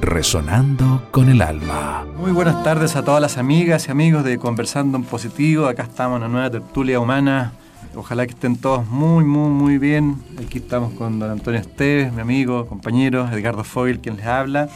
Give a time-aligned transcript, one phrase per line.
[0.00, 2.06] resonando con el alma.
[2.16, 5.66] Muy buenas tardes a todas las amigas y amigos de Conversando en Positivo.
[5.66, 7.52] Acá estamos en una nueva tertulia humana.
[7.94, 10.16] Ojalá que estén todos muy, muy, muy bien.
[10.44, 14.68] Aquí estamos con don Antonio Esteves, mi amigo, compañero, Edgardo Fogel, quien les habla.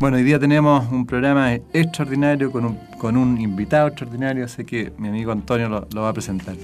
[0.00, 4.92] Bueno, hoy día tenemos un programa extraordinario con un, con un invitado extraordinario, así que
[4.98, 6.56] mi amigo Antonio lo, lo va a presentar.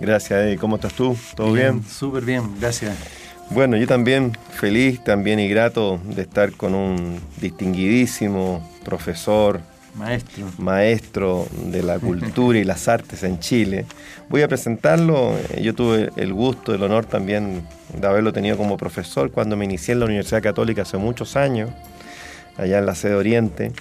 [0.00, 0.58] Gracias, Eddie.
[0.58, 1.16] ¿Cómo estás tú?
[1.34, 1.82] ¿Todo bien?
[1.82, 3.23] Súper bien, gracias.
[3.50, 9.60] Bueno, yo también feliz, también y grato de estar con un distinguidísimo profesor,
[9.94, 10.46] Maestro.
[10.58, 13.86] maestro de la cultura y las artes en Chile.
[14.28, 15.34] Voy a presentarlo.
[15.60, 19.92] Yo tuve el gusto, el honor también de haberlo tenido como profesor cuando me inicié
[19.92, 21.70] en la Universidad Católica hace muchos años,
[22.56, 23.72] allá en la sede Oriente.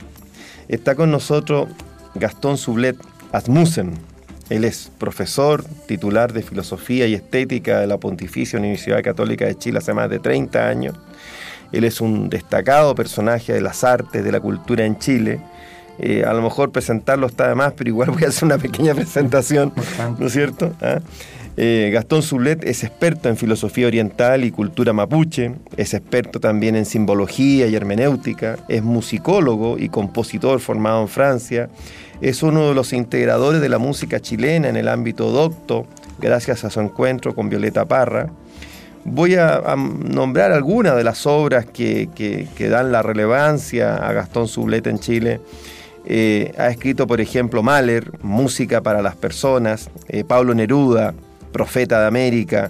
[0.67, 1.69] Está con nosotros
[2.15, 2.97] Gastón Sublet
[3.31, 4.12] Asmussen.
[4.49, 9.77] Él es profesor titular de Filosofía y Estética de la Pontificia Universidad Católica de Chile
[9.77, 10.95] hace más de 30 años.
[11.71, 15.39] Él es un destacado personaje de las artes, de la cultura en Chile.
[15.97, 18.93] Eh, a lo mejor presentarlo está de más, pero igual voy a hacer una pequeña
[18.95, 19.73] presentación,
[20.19, 20.73] ¿no es cierto?
[20.81, 20.99] ¿Ah?
[21.55, 26.85] Eh, Gastón Zulet es experto en filosofía oriental y cultura mapuche, es experto también en
[26.85, 31.69] simbología y hermenéutica, es musicólogo y compositor formado en Francia,
[32.21, 35.85] es uno de los integradores de la música chilena en el ámbito docto,
[36.19, 38.31] gracias a su encuentro con Violeta Parra.
[39.05, 44.99] Voy a, nombrar algunas de las obras que, dan la relevancia a Gastón Sublet en
[44.99, 45.41] Chile.
[46.05, 51.13] Eh, ha escrito, por ejemplo, Mahler, Música para las Personas, eh, Pablo Neruda,
[51.53, 52.69] Profeta de América,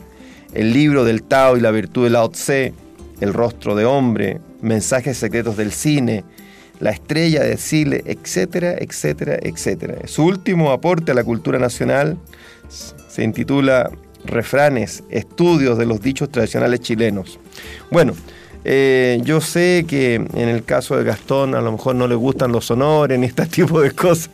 [0.53, 2.31] El libro del Tao y la virtud de Lao
[3.19, 6.23] El rostro de hombre, Mensajes secretos del cine,
[6.79, 9.95] La estrella de Chile, etcétera, etcétera, etcétera.
[10.05, 12.17] Su último aporte a la cultura nacional
[12.69, 13.89] se intitula
[14.25, 17.39] Refranes, estudios de los dichos tradicionales chilenos.
[17.91, 18.13] Bueno,
[18.66, 22.51] eh, yo sé que en el caso de Gastón a lo mejor no le gustan
[22.51, 24.29] los honores ni este tipo de cosas,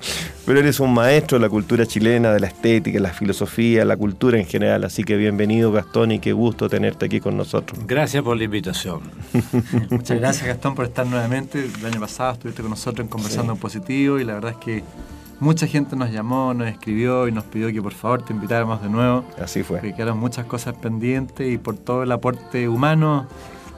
[0.45, 4.39] pero eres un maestro de la cultura chilena, de la estética, la filosofía, la cultura
[4.39, 4.84] en general.
[4.84, 7.79] Así que bienvenido Gastón y qué gusto tenerte aquí con nosotros.
[7.88, 9.01] Gracias por la invitación.
[9.89, 11.66] Muchas gracias Gastón por estar nuevamente.
[11.79, 13.57] El año pasado estuviste con nosotros en Conversando sí.
[13.57, 14.84] en Positivo y la verdad es que
[15.39, 18.89] mucha gente nos llamó, nos escribió y nos pidió que por favor te invitáramos de
[18.89, 19.25] nuevo.
[19.41, 19.81] Así fue.
[19.81, 23.28] Que quedaron muchas cosas pendientes y por todo el aporte humano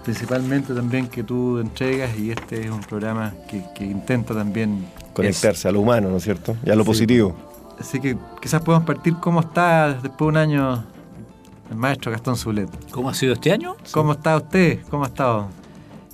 [0.04, 5.60] principalmente también que tú entregas y este es un programa que, que intenta también conectarse
[5.60, 6.56] es, a lo humano, ¿no es cierto?
[6.66, 6.88] Y a lo sí.
[6.88, 7.36] positivo.
[7.80, 10.86] Así que quizás podemos partir cómo está después de un año
[11.72, 12.70] el maestro Gastón Zulet.
[12.92, 13.76] ¿Cómo ha sido este año?
[13.92, 14.80] ¿Cómo está usted?
[14.90, 15.50] ¿Cómo ha estado?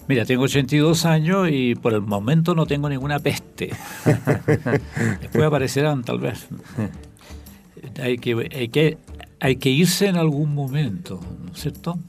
[0.07, 3.71] Mira, tengo 82 años y por el momento no tengo ninguna peste.
[5.21, 6.47] Después aparecerán tal vez.
[8.01, 8.97] hay, que, hay, que,
[9.39, 11.99] hay que irse en algún momento, ¿no es cierto?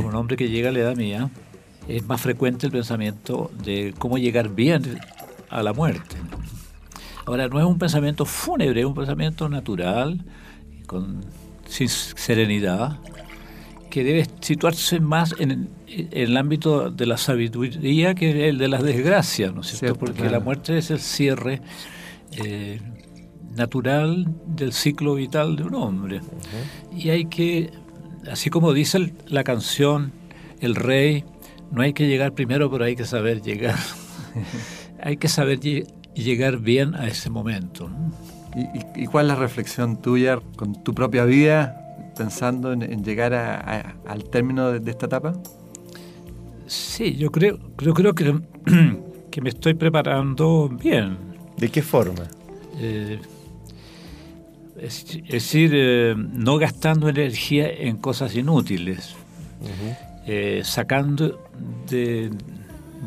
[0.00, 1.30] Un hombre que llega a la edad mía,
[1.88, 5.00] es más frecuente el pensamiento de cómo llegar bien
[5.50, 6.16] a la muerte.
[7.26, 10.24] Ahora, no es un pensamiento fúnebre, es un pensamiento natural,
[10.86, 11.24] con,
[11.66, 12.98] sin serenidad,
[13.90, 15.50] que debe situarse más en,
[15.86, 19.78] en, el ámbito de la sabiduría que el de la desgracia, ¿no es cierto?
[19.78, 20.32] cierto Porque claro.
[20.32, 21.60] la muerte es el cierre
[22.32, 22.80] eh,
[23.54, 26.20] natural del ciclo vital de un hombre.
[26.20, 27.04] Uh -huh.
[27.04, 27.70] Y hay que
[28.30, 30.12] así como dice la canción
[30.60, 31.24] El Rey,
[31.70, 33.76] no hay que llegar primero, pero hay que saber llegar.
[35.02, 35.58] hay que saber
[36.14, 37.88] llegar bien a ese momento.
[37.88, 38.12] ¿no?
[38.54, 43.32] ¿Y, ¿Y, cuál es la reflexión tuya con tu propia vida, pensando en, en llegar
[43.32, 45.32] a, a, al término de, de, esta etapa?
[46.66, 48.38] Sí, yo creo, yo creo que,
[49.30, 51.16] que me estoy preparando bien.
[51.56, 52.24] ¿De qué forma?
[52.78, 53.18] Eh,
[54.82, 59.14] es, decir, eh, no gastando energía en cosas inútiles,
[59.60, 59.96] uh -huh.
[60.26, 61.40] eh, sacando
[61.88, 62.30] de,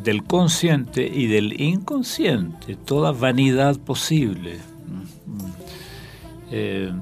[0.02, 4.56] del consciente y del inconsciente toda vanidad posible,
[6.50, 6.92] eh,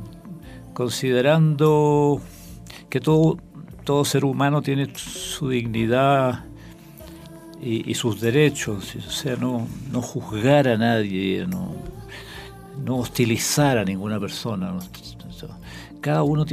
[0.73, 2.21] considerando
[2.91, 3.39] que todo,
[3.85, 6.47] todo ser humano tiene su dignidad
[7.63, 11.94] y, y sus derechos, o sea, no, no juzgar a nadie, no
[12.83, 14.75] no hostilizar a ninguna persona.
[16.01, 16.45] Cada uno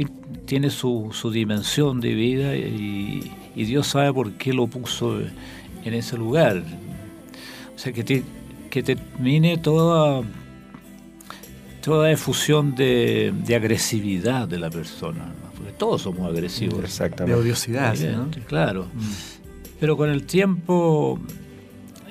[0.46, 5.20] tiene su, su dimensión de vida y, y, Dios sabe por qué lo puso
[5.84, 6.62] en ese lugar.
[7.74, 8.22] O sea, que, te,
[8.70, 10.22] que termine toda,
[11.82, 16.98] toda efusión de, de agresividad de la persona, porque todos somos agresivos.
[17.26, 18.30] De odiosidad, ¿no?
[18.46, 18.86] Claro.
[19.78, 21.18] Pero con el tiempo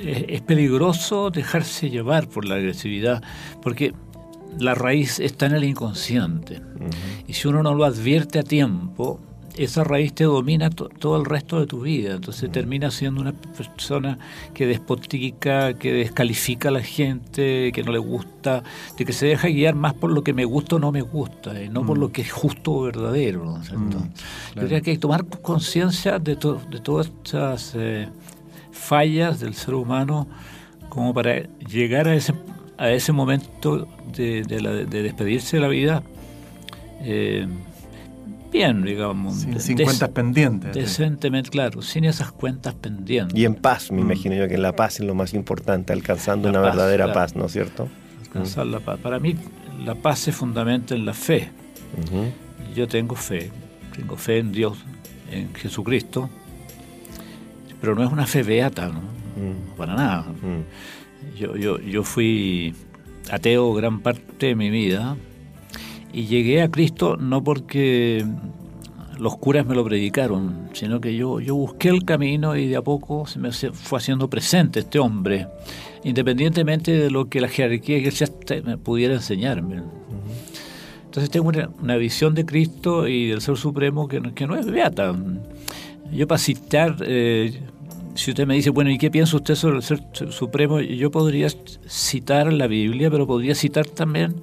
[0.03, 3.24] es, peligroso dejarse llevar por la agresividad,
[3.62, 3.94] porque
[4.57, 6.62] la raíz está en el inconsciente.
[7.27, 9.19] Y si uno no lo advierte a tiempo,
[9.57, 12.15] esa raíz te domina todo el resto de tu vida.
[12.15, 14.18] Entonces termina siendo una persona
[14.53, 18.63] que despotica, que descalifica a la gente, que no le gusta,
[18.98, 21.62] de que se deja guiar más por lo que me gusta o no me gusta,
[21.62, 23.59] y no por lo que es justo o verdadero.
[24.56, 28.07] Yo creo que hay que tomar conciencia de, de todas esas eh,
[28.71, 30.27] fallas del ser humano
[30.89, 32.33] como para llegar a ese,
[32.77, 34.44] a ese momento de,
[34.89, 36.03] despedirse de la vida
[37.03, 37.47] eh,
[38.51, 39.45] bien, digamos.
[39.57, 40.73] Sin, cuentas pendientes.
[40.73, 43.38] Decentemente, claro, sin esas cuentas pendientes.
[43.38, 44.06] Y en paz, me mm.
[44.06, 47.53] imagino yo que la paz es lo más importante, alcanzando una verdadera paz, ¿no es
[47.53, 47.88] cierto?
[48.25, 49.00] Alcanzar la paz.
[49.00, 49.35] Para mí,
[49.85, 51.50] la paz se fundamenta en la fe.
[52.75, 53.51] Yo tengo fe,
[53.95, 54.77] tengo fe en Dios,
[55.31, 56.29] en Jesucristo,
[57.81, 59.00] pero no es una fe beata, ¿no?
[59.01, 59.75] Mm.
[59.75, 60.22] Para nada.
[60.22, 61.38] Mm.
[61.38, 62.74] Yo, yo, yo fui
[63.30, 65.18] ateo gran parte de mi vida
[66.13, 68.25] y llegué a Cristo no porque
[69.18, 72.81] los curas me lo predicaron, sino que yo, yo busqué el camino y de a
[72.81, 75.48] poco se me fue haciendo presente este hombre,
[76.04, 79.84] independientemente de lo que la jerarquía eclesiástica me pudiera enseñarme.
[81.06, 81.51] Entonces tengo
[81.81, 85.13] una, visión de Cristo y del Ser Supremo que, que no es beata.
[86.12, 87.62] Yo para citar, eh,
[88.16, 90.80] si usted me dice, bueno, ¿y qué piensa usted sobre el Ser Supremo?
[90.80, 91.48] Yo podría
[91.88, 94.36] citar la Biblia, pero podría citar también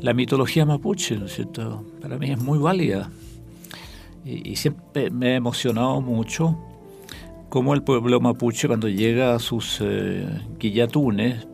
[0.00, 1.84] la mitología mapuche, ¿no es cierto?
[2.00, 3.10] Para mí es muy válida.
[4.24, 6.58] Y, siempre me ha emocionado mucho
[7.48, 10.26] cómo el pueblo mapuche cuando llega a sus eh,
[10.58, 11.46] guillatunes,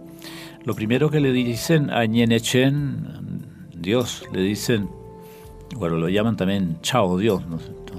[0.64, 4.88] lo primero que le dicen a Ñenechen, Dios, le dicen,
[5.76, 7.94] bueno, lo llaman también Chao Dios, ¿no es cierto?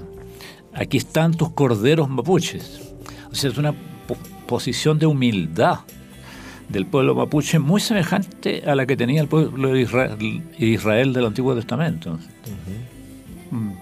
[0.72, 2.91] Aquí están tus corderos mapuches.
[3.32, 3.74] Sea, es una
[4.46, 5.80] posición de humildad
[6.68, 9.80] del pueblo mapuche muy semejante a la que tenía el pueblo de
[10.58, 12.18] Israel, del Antiguo Testamento.
[13.50, 13.72] Mm.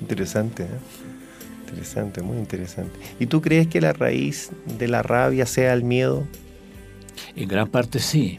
[0.00, 0.68] Interesante, ¿eh?
[1.68, 2.98] interesante, muy interesante.
[3.18, 6.26] ¿Y tú crees que la raíz de la rabia sea el miedo?
[7.34, 8.38] En gran parte sí.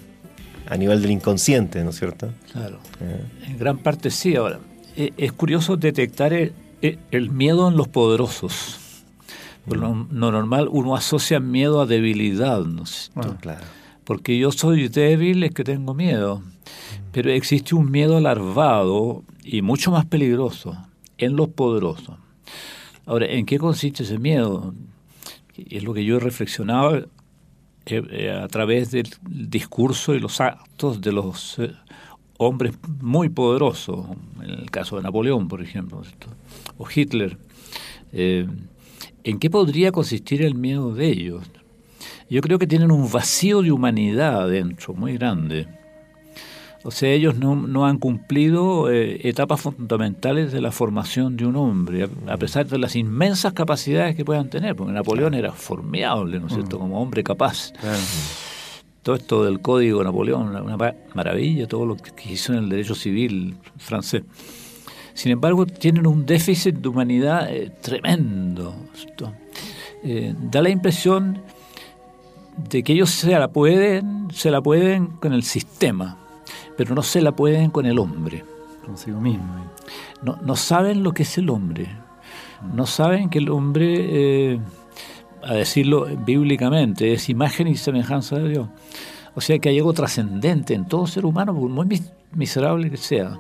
[0.67, 2.31] A nivel del inconsciente, ¿no es cierto?
[2.51, 2.79] Claro.
[3.01, 3.47] Eh.
[3.47, 4.35] En gran parte sí.
[4.35, 4.59] Ahora,
[4.95, 8.79] e, es curioso detectar el, el miedo en los poderosos.
[9.67, 13.11] Lo, normal uno asocia miedo a debilidad, ¿no es?
[13.15, 13.63] Ah, claro
[14.09, 16.41] porque yo soy débil es que tengo miedo.
[17.11, 20.75] Pero existe un miedo alarvado y mucho más peligroso
[21.19, 22.17] en los poderosos.
[23.05, 24.73] Ahora, ¿en qué consiste ese miedo?
[25.55, 27.07] Es lo que yo he reflexionado eh,
[27.85, 31.71] eh, a través del discurso y los actos de los eh,
[32.39, 34.07] hombres muy poderosos,
[34.41, 36.01] en el caso de Napoleón, por ejemplo,
[36.79, 37.37] o Hitler.
[39.23, 41.43] ¿En qué podría consistir el miedo de ellos?
[42.29, 45.67] yo creo que tienen un vacío de humanidad adentro muy grande.
[46.83, 52.07] O sea, ellos no, han cumplido eh, etapas fundamentales de la formación de un hombre,
[52.27, 56.53] a, pesar de las inmensas capacidades que puedan tener, porque Napoleón era formidable, ¿no es
[56.53, 56.79] cierto?, mm.
[56.79, 57.73] como hombre capaz.
[59.03, 62.95] Todo esto del código de Napoleón, una, maravilla, todo lo que hizo en el derecho
[62.95, 64.23] civil francés.
[65.19, 68.73] Sin embargo, tienen un déficit de humanidad eh, tremendo.
[70.01, 71.41] Eh, da la impresión
[72.69, 76.17] de que ellos se la pueden, se la pueden con el sistema,
[76.77, 78.45] pero no se la pueden con el hombre.
[78.85, 79.43] Consigo mismo.
[80.21, 81.89] No, no saben lo que es el hombre.
[82.73, 84.59] No saben que el hombre, eh,
[85.43, 88.69] a decirlo bíblicamente, es imagen y semejanza de Dios.
[89.35, 93.37] O sea que hay algo trascendente en todo ser humano, por muy miserable que sea.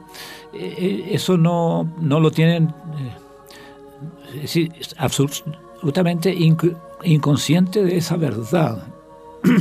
[0.53, 2.73] Eh, eh, eso no, no lo tienen,
[4.35, 6.35] es decir, absolutamente
[7.03, 8.83] inconsciente de esa verdad.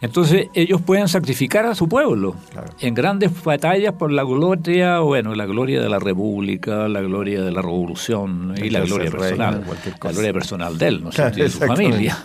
[0.00, 2.36] Entonces ellos pueden sacrificar a su pueblo
[2.80, 7.50] en grandes batallas por la gloria, bueno, la gloria de la república, la gloria de
[7.50, 9.64] la revolución y la gloria personal,
[10.02, 12.18] la gloria personal de él, ¿no de su familia.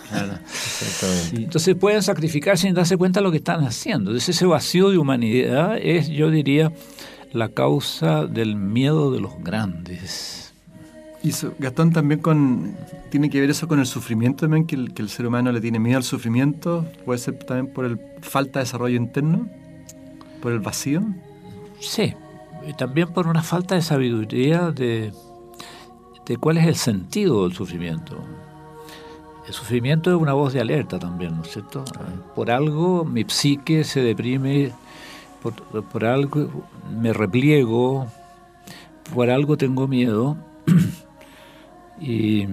[1.32, 4.10] entonces pueden sacrificar sin darse cuenta de lo que están haciendo.
[4.10, 6.72] Entonces ese vacío de humanidad es, yo diría,
[7.32, 10.52] la causa del miedo de los grandes.
[11.22, 12.76] Y Gastón también con
[13.10, 15.98] tiene que ver eso con el sufrimiento también, que el, ser humano le tiene miedo
[15.98, 19.46] al sufrimiento, puede ser también por el falta de desarrollo interno,
[20.40, 21.02] por el vacío.
[21.78, 22.14] Sí,
[22.66, 25.12] y también por una falta de sabiduría de,
[26.26, 28.16] de cuál es el sentido del sufrimiento.
[29.46, 31.84] El sufrimiento es una voz de alerta también, ¿no es cierto?
[32.34, 34.72] Por algo mi psique se deprime
[35.42, 36.48] por, algo
[37.00, 38.06] me repliego,
[39.14, 40.36] por algo tengo miedo.
[42.00, 42.46] y.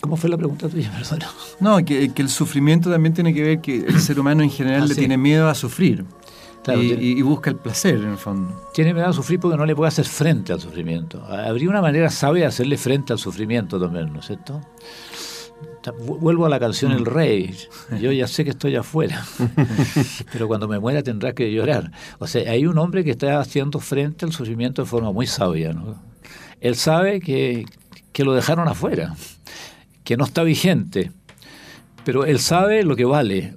[0.00, 1.28] ¿Cómo fue la pregunta tuya, perdona?
[1.60, 4.86] No, que, el sufrimiento también tiene que ver que el ser humano en general ah,
[4.86, 6.04] le tiene miedo a sufrir.
[6.76, 8.68] y, busca el placer, en el fondo.
[8.74, 11.24] Tiene miedo a sufrir porque no le puede hacer frente al sufrimiento.
[11.24, 14.60] Habría una manera sabia de hacerle frente al sufrimiento también, ¿no es cierto?
[15.98, 17.54] Vuelvo a la canción El Rey.
[18.00, 19.24] Yo ya sé que estoy afuera,
[20.32, 21.90] pero cuando me muera tendrá que llorar.
[22.18, 25.72] O sea, hay un hombre que está haciendo frente al sufrimiento de forma muy sabia.
[25.72, 26.00] ¿no?
[26.60, 27.66] Él sabe que,
[28.12, 29.14] que lo dejaron afuera,
[30.04, 31.12] que no está vigente,
[32.04, 33.56] pero él sabe lo que vale.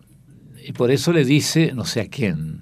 [0.66, 2.60] Y por eso le dice, no sé a quién,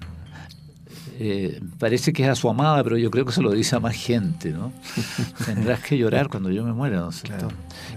[1.18, 3.80] eh, parece que es a su amada, pero yo creo que se lo dice a
[3.80, 4.72] más gente, ¿no?
[5.46, 7.10] Tendrás que llorar cuando yo me muera, ¿no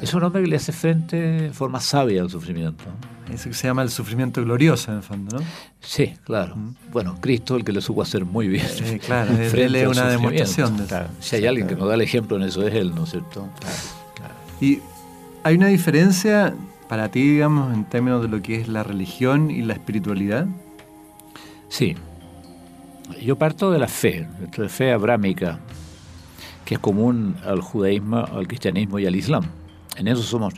[0.02, 2.86] es un hombre que le hace frente de forma sabia al sufrimiento.
[3.34, 5.46] Eso que se llama el sufrimiento glorioso, en el fondo, ¿no?
[5.82, 6.56] Sí, claro.
[6.92, 8.66] Bueno, Cristo el que le supo hacer muy bien.
[9.06, 12.44] Claro, él es una demostración de Si hay alguien que nos da el ejemplo en
[12.44, 13.50] eso es él, ¿no es cierto?
[14.16, 14.80] Claro, Y
[15.44, 16.56] hay una diferencia
[16.88, 20.48] para ti, digamos, en términos de lo que es la religión y la espiritualidad.
[21.68, 21.96] Sí,
[23.22, 25.60] yo parto de la fe, de la fe abrámica,
[26.66, 29.46] que es común al judaísmo, al cristianismo y al islam.
[29.98, 30.54] En eso somos,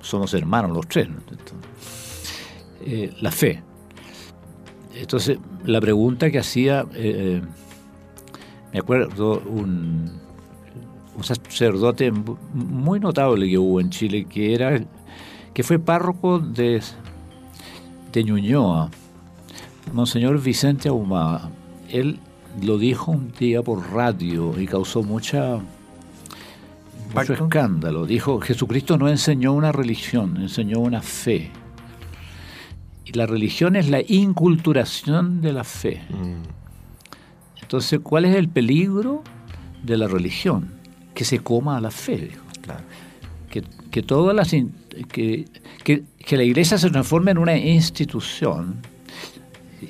[0.00, 1.08] somos hermanos los tres.
[2.84, 3.62] Eh, la fe.
[4.94, 7.42] Entonces, la pregunta que hacía, eh, eh,
[8.72, 10.10] me acuerdo, un,
[11.16, 12.12] un sacerdote
[12.52, 14.84] muy notable que hubo en Chile, que era
[15.54, 16.82] que fue párroco de,
[18.12, 18.90] de Ñuñoa,
[19.92, 21.50] Monseñor Vicente Ahumada
[21.92, 22.18] él
[22.60, 25.60] lo dijo un día por radio y causó mucha
[27.14, 28.06] mucho escándalo.
[28.06, 31.50] Dijo, Jesucristo no enseñó una religión, enseñó una fe.
[33.04, 36.00] Y la religión es la inculturación de la fe.
[36.08, 37.60] Mm.
[37.62, 39.22] Entonces, ¿cuál es el peligro
[39.82, 40.70] de la religión?
[41.14, 42.30] Que se coma a la fe.
[43.50, 45.44] Que, que, todas las, que,
[45.84, 48.76] que, que la iglesia se transforme en una institución,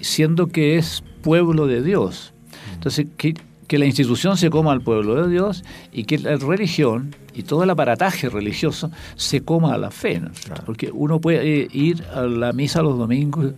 [0.00, 2.32] siendo que es pueblo de Dios.
[2.74, 3.34] Entonces, que,
[3.78, 7.70] la institución se coma al pueblo de Dios y que la religión y todo el
[7.70, 10.20] aparataje religioso se coma a la fe.
[10.66, 13.54] Porque uno puede ir a la misa los domingos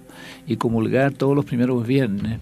[0.47, 2.39] y comulgar todos los primeros viernes,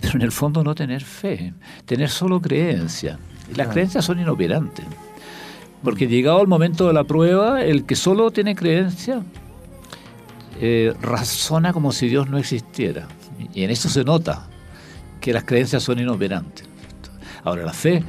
[0.00, 1.52] pero en el fondo no tener fe,
[1.84, 3.18] tener solo creencia.
[3.50, 4.84] Y las creencias son inoperantes.
[5.82, 9.24] Porque llegado el momento de la prueba, el que solo tiene creencia
[10.60, 13.08] eh, razona como si Dios no existiera.
[13.52, 14.48] Y en eso se nota
[15.26, 16.64] que las creencias son inoperantes.
[17.42, 18.04] Ahora, la fe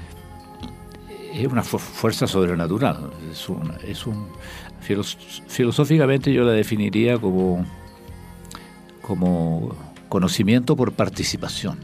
[1.34, 3.10] es una fuerza sobrenatural.
[3.32, 4.28] Es, un,
[5.48, 7.66] filosóficamente yo la definiría como,
[9.02, 9.76] como
[10.10, 11.80] conocimiento por participación.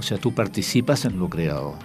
[0.00, 1.76] O sea, tú participas en lo creado.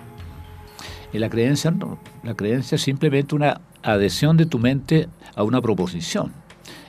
[1.13, 1.99] Y la creencia no.
[2.23, 6.33] La creencia es simplemente una adhesión de tu mente a una proposición.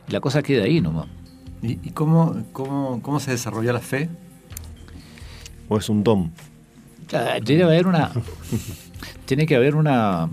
[0.09, 1.09] La cosa queda ahí nomás.
[1.61, 4.09] ¿Y, y cómo, cómo, cómo se desarrolla la fe?
[5.71, 6.33] ¿O es un dom?
[7.45, 8.11] Tiene que haber una,
[9.25, 10.29] tiene que haber una,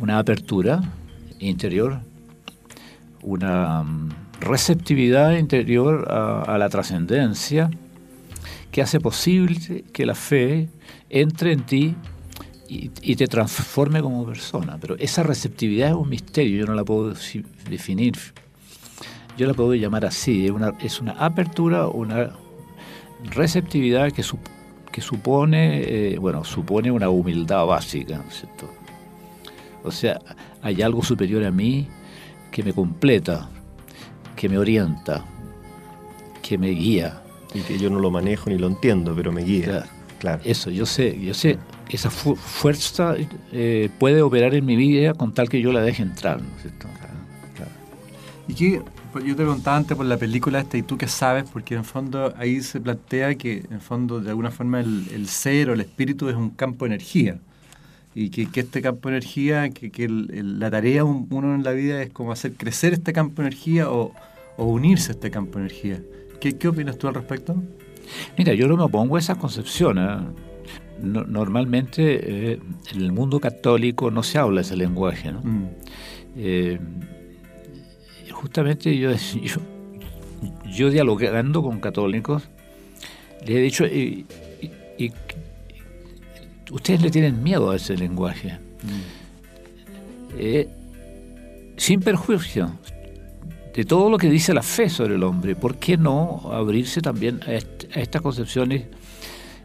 [0.00, 0.80] una apertura
[1.40, 1.98] interior,
[3.22, 7.68] una mm, receptividad interior a, la trascendencia
[8.70, 10.68] que hace posible que la fe
[11.10, 11.96] entre en ti
[12.68, 14.78] y, y, te transforme como persona.
[14.80, 17.12] Pero esa receptividad es un misterio, yo no la puedo
[17.68, 18.14] definir.
[19.36, 22.30] Yo la puedo llamar así, es una, es una apertura, una
[23.24, 24.22] receptividad que,
[24.92, 28.68] que supone, eh, bueno, supone una humildad básica, ¿cierto?
[29.82, 30.20] O sea,
[30.62, 31.88] hay algo superior a mí
[32.50, 33.48] que me completa,
[34.36, 35.24] que me orienta,
[36.42, 37.20] que me guía.
[37.54, 39.84] Y que yo no lo manejo ni lo entiendo, pero me guía.
[40.18, 40.40] Claro.
[40.44, 41.58] Eso, yo sé, yo sé,
[41.90, 43.14] esa fuerza
[43.52, 46.62] eh, puede operar en mi vida con tal que yo la deje entrar, ¿no es
[46.62, 46.88] cierto?
[47.54, 47.70] Claro.
[48.48, 48.82] ¿Y qué,
[49.20, 51.86] yo te preguntaba antes por la película esta y tú qué sabes, porque en el
[51.86, 55.80] fondo ahí se plantea que en el fondo de alguna forma el, ser o el
[55.80, 57.38] espíritu es un campo de energía
[58.14, 62.32] y que, este campo de energía, que, la tarea uno en la vida es como
[62.32, 64.12] hacer crecer este campo de energía o,
[64.56, 66.00] unirse a este campo de energía.
[66.40, 67.60] ¿Qué, ¿Qué, opinas tú al respecto?
[68.38, 69.98] Mira, yo no me opongo a esa concepción.
[69.98, 70.18] ¿eh?
[71.00, 72.60] normalmente eh,
[72.92, 75.32] en el mundo católico no se habla ese lenguaje.
[75.32, 75.40] ¿no?
[75.42, 75.68] Mm.
[76.36, 76.78] Eh,
[78.34, 79.10] justamente yo,
[80.66, 82.42] yo, dialogando con católicos,
[83.46, 84.26] les he dicho, y,
[86.70, 88.58] ustedes le tienen miedo a ese lenguaje.
[88.82, 90.36] Mm.
[90.36, 90.68] Eh,
[91.76, 92.72] sin perjuicio,
[93.74, 97.40] de todo lo que dice la fe sobre el hombre, ¿por qué no abrirse también
[97.46, 97.54] a,
[97.98, 98.84] estas concepciones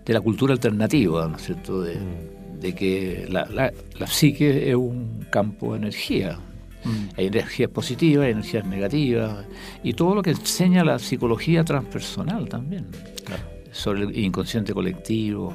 [0.05, 1.81] de la cultura alternativa, ¿no es cierto?
[1.81, 2.73] De, mm.
[2.75, 3.45] que la,
[3.99, 6.39] la, psique es un campo de energía.
[6.83, 7.17] Mm.
[7.17, 9.45] Hay energías positivas, hay energías negativas,
[9.83, 12.87] y todo lo que enseña la psicología transpersonal también,
[13.71, 15.53] sobre el inconsciente colectivo,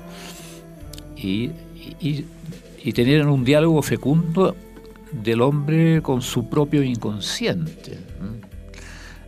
[1.17, 1.51] y,
[2.01, 2.25] y,
[2.83, 4.55] y tener un diálogo fecundo
[5.23, 7.99] del hombre con su propio inconsciente.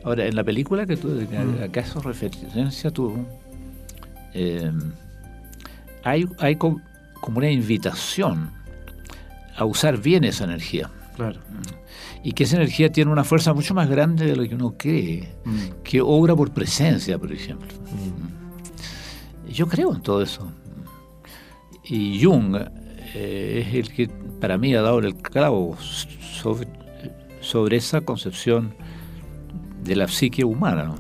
[0.05, 1.65] Ahora, en la película que tú, mm.
[1.65, 3.27] acaso referencia tú,
[4.35, 4.71] eh,
[6.05, 6.81] hay, hay como
[7.35, 8.51] una invitación
[9.57, 10.91] a usar bien esa energía.
[11.17, 11.41] Claro.
[12.27, 15.29] Y que esa energía tiene una fuerza mucho más grande de lo que uno cree,
[15.45, 15.83] mm.
[15.85, 17.69] que obra por presencia, por ejemplo.
[17.69, 19.53] Mm.
[19.53, 20.51] Yo creo en todo eso.
[21.85, 22.57] Y Jung
[23.15, 24.09] eh, es el que
[24.41, 26.67] para mí ha dado el clavo sobre,
[27.39, 28.75] sobre esa concepción
[29.85, 30.97] de la psique humana.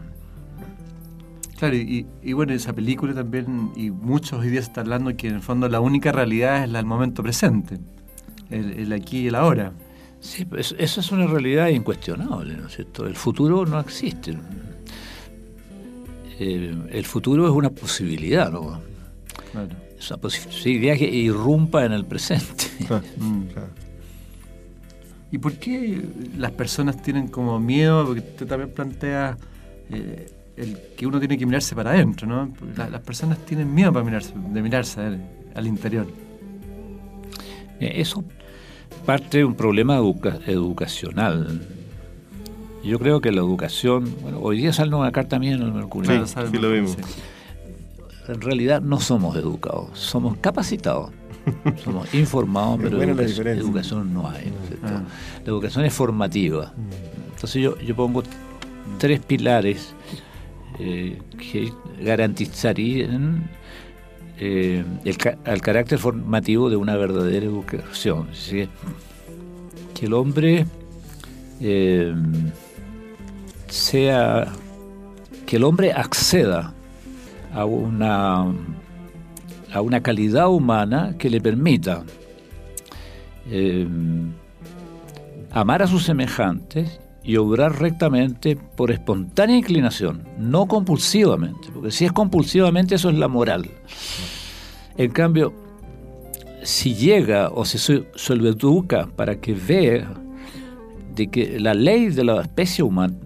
[1.59, 5.43] Claro, y, bueno, esa película también, y muchos hoy día están hablando que en el
[5.43, 7.79] fondo la única realidad es la del momento presente,
[8.49, 9.73] el, aquí y el ahora.
[10.21, 13.07] Sí, pues eso es una realidad incuestionable, ¿no es cierto?
[13.07, 14.37] El futuro no existe.
[16.39, 18.81] Eh, el futuro es una posibilidad, ¿no?
[19.53, 19.77] Claro.
[19.99, 22.65] Es una posibilidad que irrumpa en el presente.
[23.19, 23.47] Mm.
[25.33, 26.03] ¿Y por qué
[26.37, 28.07] las personas tienen como miedo?
[28.07, 29.37] Porque usted también plantea
[29.91, 32.53] eh, el que uno tiene que mirarse para adentro, ¿no?
[32.77, 35.19] las personas tienen miedo para mirarse, de mirarse
[35.55, 36.07] al interior.
[37.81, 38.25] Eh, eso
[39.07, 41.63] parte de un problema educacional.
[42.85, 46.27] Yo creo que la educación, bueno, hoy día sale una carta mía en el Mercurio.
[46.27, 46.97] Sí, sí lo vimos.
[48.29, 51.11] En realidad no somos educados, somos capacitados.
[51.85, 54.53] Somos informados, pero educación, no hay.
[54.83, 55.05] Ah.
[55.45, 56.73] La educación es formativa.
[56.77, 57.35] Mm.
[57.35, 58.25] Entonces yo, yo pongo
[58.99, 59.95] tres pilares
[60.81, 61.73] eh, que
[62.03, 63.49] garantizarían
[64.39, 68.29] eh, el, carácter formativo de una verdadera educación.
[69.95, 70.67] Que el hombre
[71.61, 72.15] eh,
[73.69, 74.53] sea,
[75.47, 76.75] que el hombre acceda
[77.55, 78.47] a una
[79.73, 82.05] a una calidad humana que le permita
[83.51, 83.87] eh,
[85.51, 92.13] amar a sus semejantes y obrar rectamente por espontánea inclinación, no compulsivamente, porque si es
[92.13, 93.69] compulsivamente eso es la moral.
[94.97, 95.53] En cambio,
[96.63, 100.09] si llega o se, se educa para que vea
[101.17, 103.17] de que la ley de la especie humana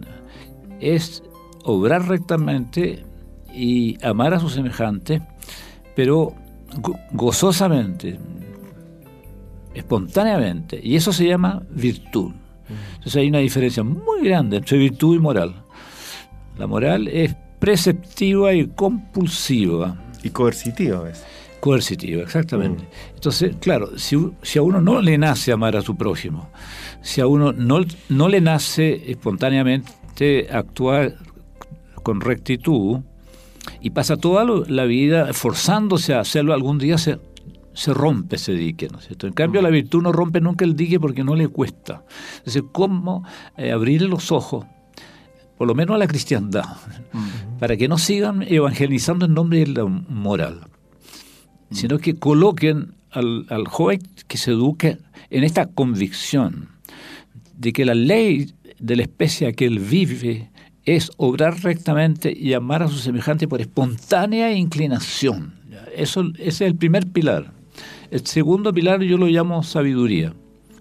[0.80, 1.22] es
[1.64, 3.04] obrar rectamente
[3.52, 5.20] y amar a sus semejantes,
[5.94, 6.32] pero
[7.12, 8.18] gozosamente,
[9.74, 12.32] espontáneamente, y eso se llama virtud.
[13.00, 15.54] Entonces hay una diferencia muy grande entre virtud y moral.
[16.58, 19.96] La moral es preceptiva y compulsiva.
[20.22, 21.24] Y coercitiva veces.
[21.60, 22.84] Coercitiva, exactamente.
[22.84, 23.14] Mm.
[23.14, 26.50] Entonces, claro, si, si, a uno no le nace amar a su prójimo,
[27.00, 31.16] si a uno no, no le nace espontáneamente actuar
[32.02, 33.00] con rectitud,
[33.80, 37.18] y pasa toda la vida esforzándose a hacerlo, algún día se,
[37.80, 39.26] se rompe ese dique, ¿no es cierto?
[39.26, 42.04] En cambio, la virtud no rompe nunca el dique porque no le cuesta.
[42.36, 43.24] Entonces, ¿cómo
[43.56, 44.66] eh, abrirle los ojos,
[45.56, 46.76] por lo menos a la cristiandad,
[47.58, 50.60] para que no sigan evangelizando en nombre de la moral,
[51.70, 54.98] sino que coloquen al, al joven que se eduque
[55.30, 56.68] en esta convicción
[57.56, 60.50] de que la ley de la especie a que él vive
[60.84, 65.54] es obrar rectamente y amar a su semejante por espontánea inclinación.
[65.96, 67.58] Eso, ese es el primer pilar.
[68.10, 70.34] El segundo pilar yo lo llamo sabiduría.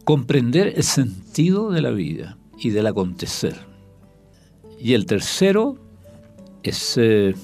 [0.03, 3.55] Comprender el sentido de la vida y del acontecer.
[4.79, 5.77] Y el tercero
[6.63, 6.97] es...
[6.97, 7.35] Eh,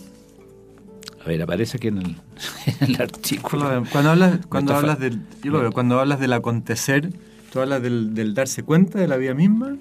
[1.23, 2.15] a ver, aparece aquí en el,
[2.79, 3.83] en el artículo.
[3.91, 7.11] Cuando hablas, cuando hablas del, yo lo veo, cuando hablas del acontecer,
[7.51, 9.77] tú hablas del, del darse cuenta de la vida misma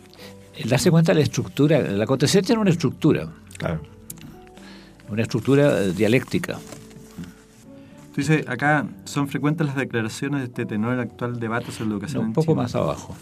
[0.56, 3.28] el darse cuenta de la estructura, el acontecer tiene una estructura.
[3.58, 3.80] Claro.
[5.08, 6.58] Una estructura eh, dialéctica.
[8.14, 11.94] Tú dices, acá son frecuentes las declaraciones de este tenor el actual debate sobre la
[11.96, 12.26] educación.
[12.26, 13.16] un poco más abajo.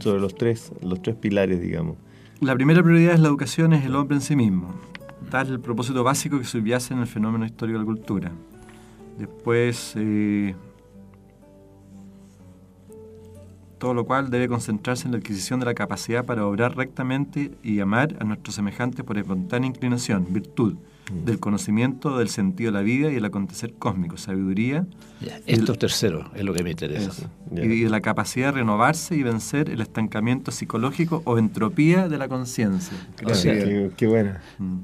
[0.00, 1.96] Sobre los tres, los tres pilares, digamos.
[2.40, 4.74] La primera prioridad es la educación, es el hombre en sí mismo.
[5.30, 8.32] Tal es el propósito básico que subyace en el fenómeno histórico de la cultura.
[9.18, 10.56] Después, eh,
[13.78, 17.78] todo lo cual debe concentrarse en la adquisición de la capacidad para obrar rectamente y
[17.78, 20.74] amar a nuestros semejantes por espontánea inclinación, virtud.
[21.10, 24.86] Del conocimiento del sentido de la vida y el acontecer cósmico, sabiduría.
[25.46, 27.30] esto es tercero, es lo que me interesa.
[27.50, 32.28] y de la capacidad de renovarse y vencer el estancamiento psicológico o entropía de la
[32.28, 32.96] conciencia.
[33.96, 34.42] qué, buena.
[34.58, 34.78] Mm.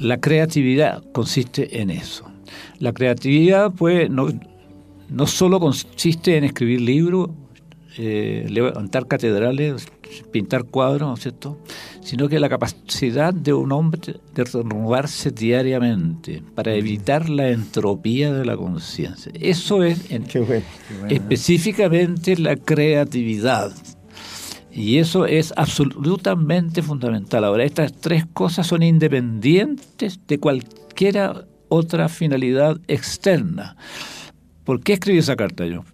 [0.00, 2.30] La creatividad consiste en eso.
[2.78, 4.28] La creatividad, pues, no,
[5.08, 7.30] no solo consiste en escribir libros,
[7.98, 9.88] eh, levantar catedrales,
[10.30, 11.58] pintar cuadros, ¿no es cierto?
[12.00, 18.44] Sino que la capacidad de un hombre de renovarse diariamente para evitar la entropía de
[18.44, 19.32] la conciencia.
[19.38, 20.06] Eso es
[21.08, 23.72] específicamente la creatividad.
[24.70, 27.44] Y eso es absolutamente fundamental.
[27.44, 33.76] Ahora, estas tres cosas son independientes de cualquier otra finalidad externa.
[34.64, 35.84] ¿Por qué escribí esa carta yo?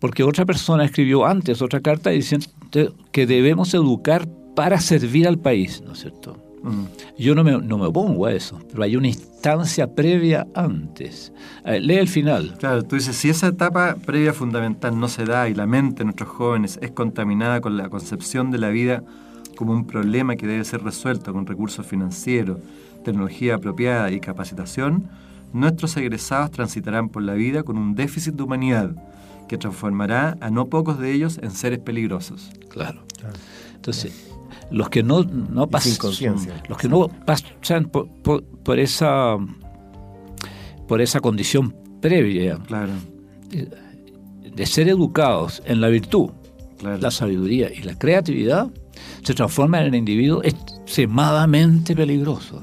[0.00, 2.46] Porque otra persona escribió antes otra carta diciendo
[3.12, 6.36] que debemos educar para servir al país, ¿no es cierto?
[6.62, 6.84] Mm.
[7.18, 11.32] Yo no me, no me opongo a eso, pero hay una instancia previa antes.
[11.64, 12.56] lee el final.
[12.58, 16.06] Claro, tú dices, si esa etapa previa fundamental no se da y la mente de
[16.06, 19.02] nuestros jóvenes es contaminada con la concepción de la vida
[19.56, 22.58] como un problema que debe ser resuelto con recursos financieros,
[23.04, 25.08] tecnología apropiada y capacitación,
[25.52, 28.90] nuestros egresados transitarán por la vida con un déficit de humanidad
[29.48, 32.50] que transformará a no pocos de ellos en seres peligrosos.
[32.68, 33.02] Claro.
[33.74, 34.30] Entonces,
[34.70, 35.96] los que no, no pasan,
[36.68, 39.36] los que no pasan por, esa
[40.86, 42.92] por esa condición previa claro.
[43.50, 46.30] de, ser educados en la virtud,
[46.82, 48.70] la sabiduría y la creatividad,
[49.22, 52.62] se transforman en individuos extremadamente peligrosos.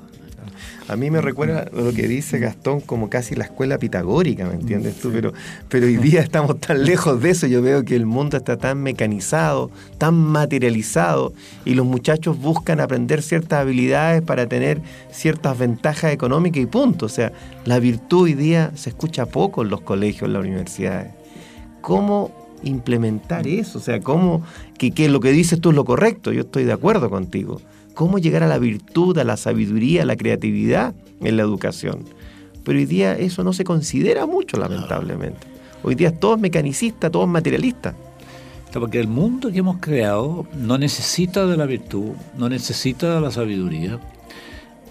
[0.88, 5.00] A mí me recuerda lo que dice Gastón como casi la escuela pitagórica, ¿me entiendes
[5.00, 5.10] tú?
[5.12, 5.34] Pero,
[5.67, 7.48] pero hoy día estamos tan lejos de eso.
[7.48, 11.34] Yo veo que el mundo está tan mecanizado, tan materializado,
[11.65, 14.80] y los muchachos buscan aprender ciertas habilidades para tener
[15.12, 17.08] ciertas ventajas económicas y punto.
[17.08, 17.32] O sea,
[17.65, 21.13] la virtud hoy día se escucha poco en los colegios, en las universidades.
[21.82, 23.80] ¿Cómo implementar eso?
[23.80, 24.43] O sea, ¿cómo
[24.78, 26.32] que, que lo que dices tú es lo correcto?
[26.32, 27.60] Yo estoy de acuerdo contigo
[27.95, 32.03] cómo llegar a la virtud, a la sabiduría, a la creatividad en la educación.
[32.63, 35.47] Pero hoy día eso no se considera mucho, lamentablemente.
[35.81, 37.95] Hoy día todo es mecanicista, todo es materialista.
[38.73, 43.31] Porque el mundo que hemos creado no necesita de la virtud, no necesita de la
[43.31, 43.99] sabiduría,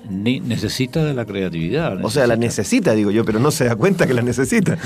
[0.08, 2.02] ni necesita de la creatividad.
[2.02, 4.78] O sea, la necesita, digo yo, pero no se da cuenta que la necesita.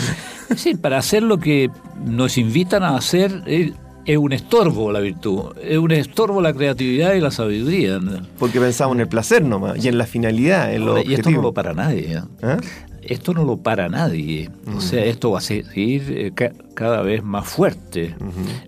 [0.57, 1.70] Sí, para hacer lo que
[2.04, 3.72] nos invitan a hacer, eh,
[4.09, 8.01] es un estorbo la virtud, es un estorbo la creatividad y la sabiduría.
[8.38, 11.42] Porque pensamos en el placer nomás y en la finalidad, en lo Y esto no
[11.42, 12.14] lo para nadie.
[12.14, 12.23] ¿eh?
[12.42, 12.57] ¿Ah?
[13.03, 14.49] Esto no lo para nadie.
[14.75, 16.33] O sea, esto va a seguir eh,
[16.73, 18.14] cada vez más fuerte,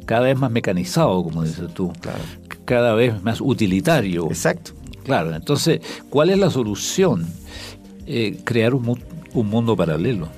[0.05, 1.91] cada vez más mecanizado, como dices tú,
[2.67, 4.27] cada vez más utilitario.
[4.27, 4.73] Exacto.
[5.05, 7.27] Claro, entonces, ¿cuál es la solución?
[8.07, 8.99] Eh, crear un
[9.33, 10.29] mundo paralelo.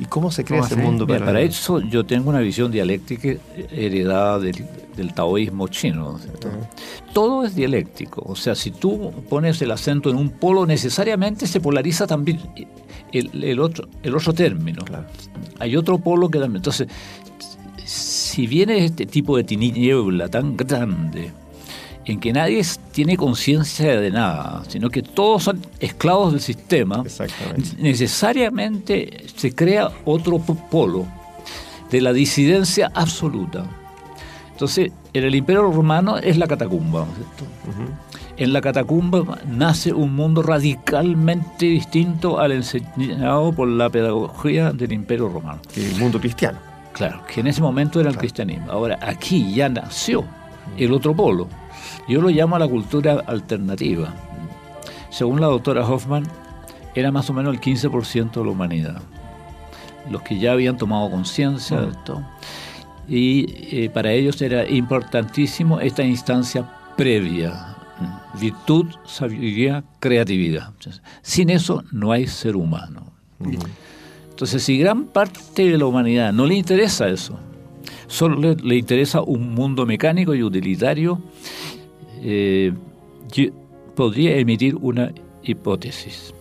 [0.00, 3.34] ¿Y cómo se crea ese mundo para, para eso yo tengo una visión dialéctica
[3.70, 4.64] heredada del,
[5.14, 6.18] taoísmo chino.
[7.12, 8.22] Todo es dialéctico.
[8.26, 12.40] O sea, si tú pones el acento en un polo, necesariamente se polariza también
[13.12, 14.82] el, otro, el otro término.
[15.58, 16.58] Hay otro polo que también.
[16.58, 16.88] Entonces,
[17.84, 21.32] si viene este tipo de tiniebla tan grande,
[22.06, 27.02] en que nadie tiene conciencia de nada, sino que todos son esclavos del sistema,
[27.78, 31.04] necesariamente se crea otro polo
[31.90, 33.66] de la disidencia absoluta.
[34.52, 37.06] Entonces, en el Imperio Romano es la catacumba,
[38.36, 45.28] En la catacumba nace un mundo radicalmente distinto al enseñado por la pedagogía del Imperio
[45.28, 45.60] Romano.
[45.74, 46.58] El mundo cristiano.
[46.92, 48.70] Claro, que en ese momento era el cristianismo.
[48.70, 50.24] Ahora, aquí ya nació
[50.78, 51.48] el otro polo
[52.08, 54.14] yo lo llamo a la cultura alternativa.
[55.10, 56.24] Según la doctora Hoffman,
[56.94, 59.02] era más o menos el 15% de la humanidad.
[60.10, 62.22] Los que ya habían tomado conciencia de esto.
[63.08, 67.76] Y eh, para ellos era importantísimo esta instancia previa.
[68.38, 70.72] Virtud, sabiduría, creatividad.
[71.22, 73.12] sin eso no hay ser humano.
[74.30, 77.38] Entonces, si gran parte de la humanidad no le interesa eso,
[78.06, 81.22] solo le interesa un mundo mecánico y utilitario,
[82.28, 82.72] eh,
[83.94, 85.12] podría emitir una
[85.44, 86.34] hipótesis.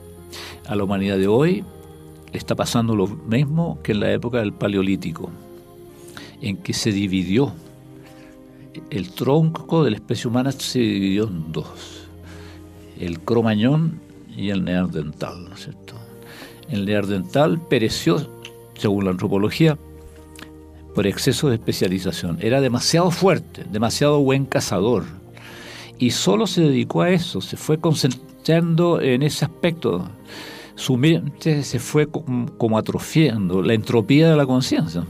[0.67, 1.63] A la humanidad de hoy
[2.33, 5.29] está pasando lo mismo que en la época del Paleolítico,
[6.41, 7.53] en que se dividió.
[8.89, 12.07] El tronco de la especie humana se dividió en dos,
[12.99, 14.01] el cromañón
[14.35, 15.93] y el neandertal, ¿no es cierto?
[16.67, 18.27] El neandertal pereció,
[18.75, 19.77] según la antropología,
[20.95, 22.39] por exceso de especialización.
[22.41, 25.03] Era demasiado fuerte, demasiado buen cazador.
[25.97, 30.07] Y solo se dedicó a eso, se fue concentrando en ese aspecto.
[30.75, 35.05] Su mente se fue como atrofiando, la entropía de la conciencia.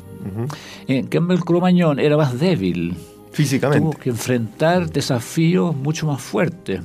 [0.87, 2.95] En cambio, el cromañón era más débil.
[3.31, 3.81] Físicamente.
[3.81, 6.81] Tuvo que enfrentar desafíos mucho más fuertes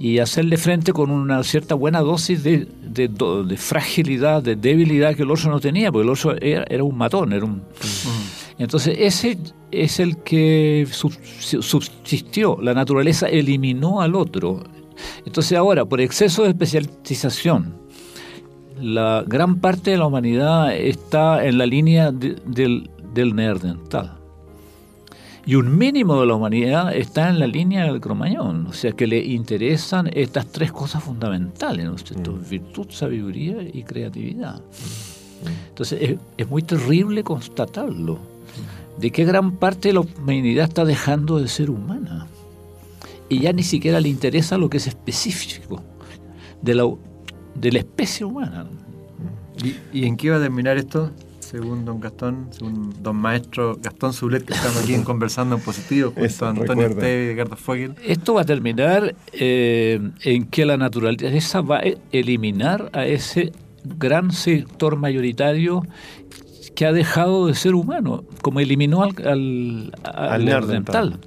[0.00, 5.30] y hacerle frente con una cierta buena dosis de, de, fragilidad, de debilidad que el
[5.30, 7.34] oso no tenía, porque el oso era, un matón.
[7.34, 7.56] Era un...
[7.56, 8.39] Mm.
[8.60, 9.38] Entonces ese
[9.72, 14.62] es el que subsistió, la naturaleza eliminó al otro.
[15.24, 17.74] Entonces ahora, por exceso de especialización,
[18.80, 24.20] la gran parte de la humanidad está en la línea del, del neandertal
[25.46, 29.06] y un mínimo de la humanidad está en la línea del cromañón, o sea que
[29.06, 31.92] le interesan estas tres cosas fundamentales, ¿no?
[31.94, 32.48] Mm.
[32.48, 34.60] virtud, sabiduría y creatividad.
[35.68, 38.18] Entonces es, muy terrible constatarlo,
[38.98, 42.26] de qué gran parte de la humanidad está dejando de ser humana
[43.28, 45.82] y ya ni siquiera le interesa lo que es específico
[46.60, 46.84] de la,
[47.54, 48.66] de la especie humana.
[49.62, 51.12] ¿Y, ¿Y en qué va a terminar esto?
[51.50, 56.44] según don Gastón, según don maestro Gastón Zulet, que estamos aquí conversando en positivo junto
[56.44, 57.94] a Antonio Esteve y Ricardo Fogel.
[58.06, 63.52] Esto va a terminar eh, en que la naturaleza va a eliminar a ese
[63.98, 65.82] gran sector mayoritario
[66.80, 69.12] que ha dejado de ser humano, como eliminó al,
[70.02, 71.20] al, al,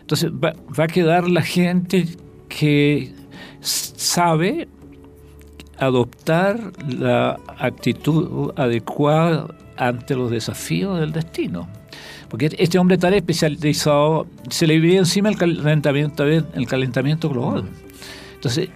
[0.00, 2.08] Entonces va, va a quedar la gente
[2.48, 3.14] que
[3.60, 4.66] sabe
[5.78, 11.68] adoptar la actitud adecuada ante los desafíos del destino.
[12.28, 17.62] Porque este hombre tan especializado se le vive encima el calentamiento, el calentamiento global.
[18.34, 18.70] Entonces,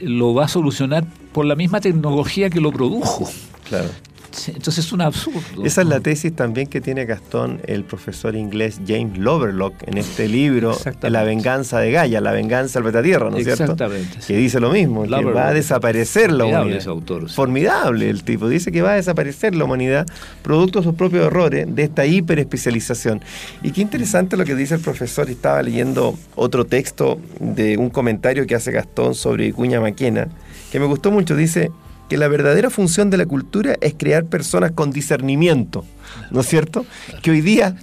[0.00, 3.30] lo va a solucionar por la misma tecnología que lo produjo.
[3.68, 3.90] Claro.
[4.48, 5.64] Entonces es un absurdo.
[5.64, 10.28] Esa es la tesis también que tiene Gastón, el profesor inglés James Loverlock, en este
[10.28, 13.64] libro, La venganza de Gaia, la venganza del Tierra, ¿no es cierto?
[13.64, 14.18] Exactamente.
[14.26, 16.78] Que dice lo mismo, que va a desaparecer la humanidad.
[16.78, 20.06] Ese autor, Formidable el tipo, dice que va a desaparecer la humanidad
[20.42, 23.22] producto de sus propios errores, de esta hiperespecialización.
[23.62, 28.46] Y qué interesante lo que dice el profesor, estaba leyendo otro texto de un comentario
[28.46, 30.28] que hace Gastón sobre Cuña Maquena,
[30.70, 31.70] que me gustó mucho, dice
[32.08, 35.84] que la verdadera función de la cultura es crear personas con discernimiento,
[36.30, 36.86] ¿no es cierto?
[37.22, 37.76] Que hoy día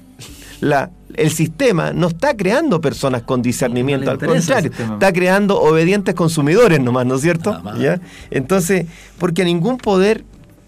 [0.62, 6.80] la, el sistema no está creando personas con discernimiento, al contrario, está creando obedientes consumidores
[6.80, 7.62] nomás, ¿no es cierto?
[7.80, 8.00] ¿Ya?
[8.32, 8.86] Entonces,
[9.20, 10.24] porque a ningún poder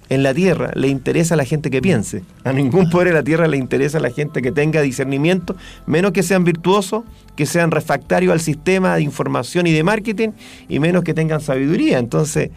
[0.09, 3.23] en la tierra le interesa a la gente que piense, a ningún poder en la
[3.23, 5.55] tierra le interesa a la gente que tenga discernimiento,
[5.87, 7.03] menos que sean virtuosos,
[7.35, 10.29] que sean refractarios al sistema de información y de marketing,
[10.69, 11.97] y menos que tengan sabiduría.
[11.97, 12.51] Entonces,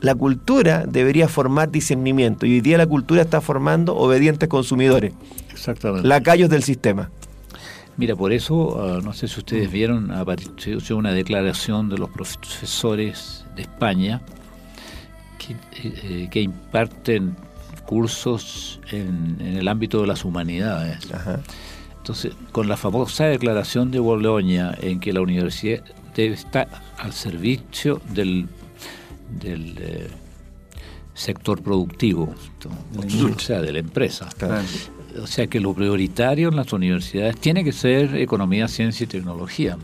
[0.00, 5.12] la cultura debería formar discernimiento y hoy día la cultura está formando obedientes consumidores.
[5.50, 6.06] Exactamente.
[6.06, 7.10] Lacayos del sistema.
[7.96, 13.44] Mira, por eso, ah, no sé si ustedes vieron, apareció una declaración de los profesores
[13.54, 14.22] de España
[15.38, 15.52] que,
[15.88, 17.36] eh, eh, imparten
[17.84, 20.98] cursos en, el ámbito de las humanidades.
[21.98, 25.84] Entonces, con la famosa declaración de Boloña en que la universidad
[26.16, 28.48] debe estar al servicio del
[29.38, 30.08] del eh,
[31.14, 32.34] sector productivo,
[32.96, 34.28] o sea, de la empresa.
[35.20, 39.76] O sea que lo prioritario en las universidades tiene que ser economía, ciencia y tecnología.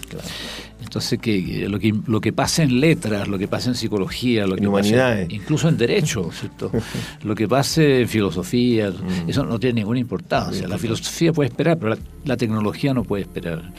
[0.81, 4.57] Entonces que lo que lo que pasa en letras, lo que pasa en psicología, lo
[4.57, 6.31] que pasa incluso en derecho,
[7.25, 9.29] lo que pase en filosofía, mm.
[9.29, 10.67] eso no tiene ninguna importancia.
[10.67, 13.71] La filosofía puede esperar, pero la, tecnología no puede esperar.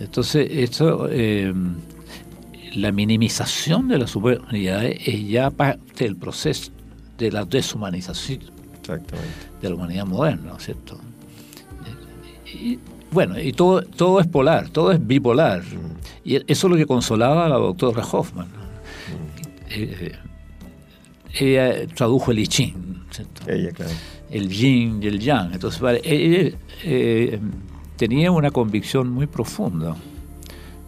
[0.00, 1.52] Entonces esto eh,
[2.74, 6.72] la minimización de las humanidades es ya parte del proceso
[7.18, 8.40] de la deshumanización
[9.60, 10.98] de la humanidad moderna, ¿cierto?
[12.52, 12.78] Y,
[13.10, 15.62] bueno, y todo, todo es polar, todo es bipolar.
[15.62, 15.96] Mm.
[16.24, 18.48] Y eso es lo que consolaba a la doctora Hoffman.
[18.48, 19.70] Mm.
[19.70, 20.12] Eh,
[21.34, 23.04] ella tradujo el I Ching,
[24.30, 25.52] el yin y el yang.
[25.52, 27.40] Entonces, ella eh,
[27.96, 29.96] tenía una convicción muy profunda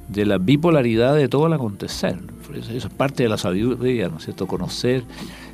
[0.09, 2.19] de la bipolaridad de todo el acontecer.
[2.55, 4.47] Eso, es parte de la sabiduría, ¿no es cierto?
[4.47, 5.05] Conocer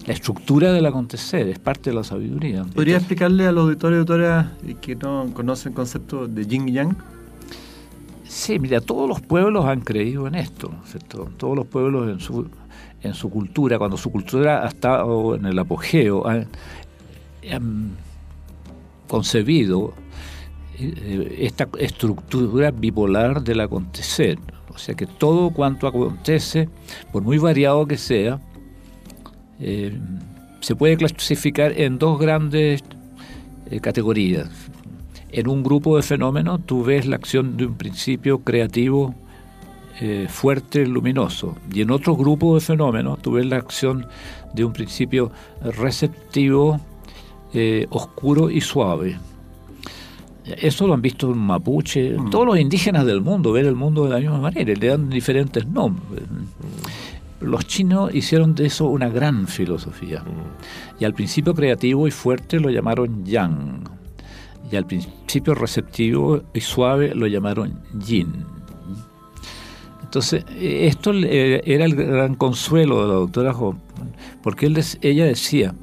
[0.07, 2.65] la estructura del acontecer, es parte de la sabiduría.
[2.75, 4.47] ¿Podría explicarle a los auditores y auditoras
[4.81, 6.97] que no conocen el concepto de yin y yang?
[8.25, 11.31] Sí, mira, todos los pueblos han creído en esto, ¿no es cierto?
[11.37, 12.49] Todos los pueblos en su,
[13.03, 16.47] en su cultura, cuando su cultura ha estado en el apogeo, han
[19.09, 19.95] concebido
[21.39, 24.39] esta estructura bipolar del acontecer.
[24.73, 26.69] O sea que todo cuanto acontece,
[27.13, 28.41] por muy variado que sea,
[29.59, 29.99] eh,
[30.61, 32.83] se puede clasificar en dos grandes
[33.71, 34.49] eh, categorías.
[35.33, 39.15] En un grupo de fenómenos tú ves la acción de un principio creativo
[40.01, 44.07] eh, fuerte, luminoso, y en otro grupo de fenómenos tú ves la acción
[44.55, 45.31] de un principio
[45.63, 46.81] receptivo,
[47.53, 49.19] eh, oscuro y suave.
[50.45, 52.31] Eso lo han visto en mapuche, Mm.
[52.31, 55.67] todos los indígenas del mundo ven el mundo de la misma manera, le dan diferentes
[55.67, 56.23] nombres.
[57.41, 60.23] Los chinos hicieron de eso una gran filosofía.
[60.99, 63.85] Y al principio creativo y fuerte lo llamaron yang.
[64.71, 68.45] Y al principio receptivo y suave lo llamaron yin.
[70.03, 75.75] Entonces, esto eh, era el gran consuelo de la doctora Hoffman, porque él ella decía,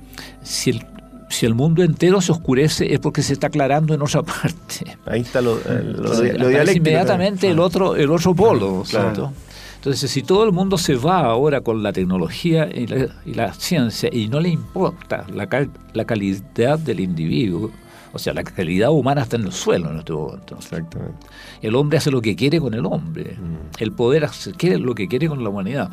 [0.43, 0.85] si el,
[1.29, 4.97] si el mundo entero se oscurece es porque se está aclarando en otra parte.
[5.05, 7.59] Ahí está lo, eh, lo- lo inmediatamente el también.
[7.59, 9.33] otro, el otro polo, Claro.
[9.75, 13.53] Entonces, si todo el mundo se va ahora con la tecnología y la, y la
[13.53, 17.71] ciencia y no le importa la, cal- la calidad del individuo,
[18.11, 20.55] o sea, la calidad humana está en el suelo en este momento.
[20.57, 21.27] Exactamente.
[21.61, 23.37] El hombre hace lo que quiere con el hombre.
[23.39, 23.81] Mm.
[23.81, 25.89] El poder hace lo que quiere con la humanidad.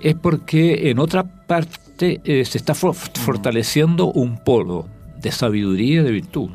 [0.00, 4.86] Es porque en otra parte eh, se está for- fortaleciendo un polo
[5.20, 6.50] de sabiduría y de virtud.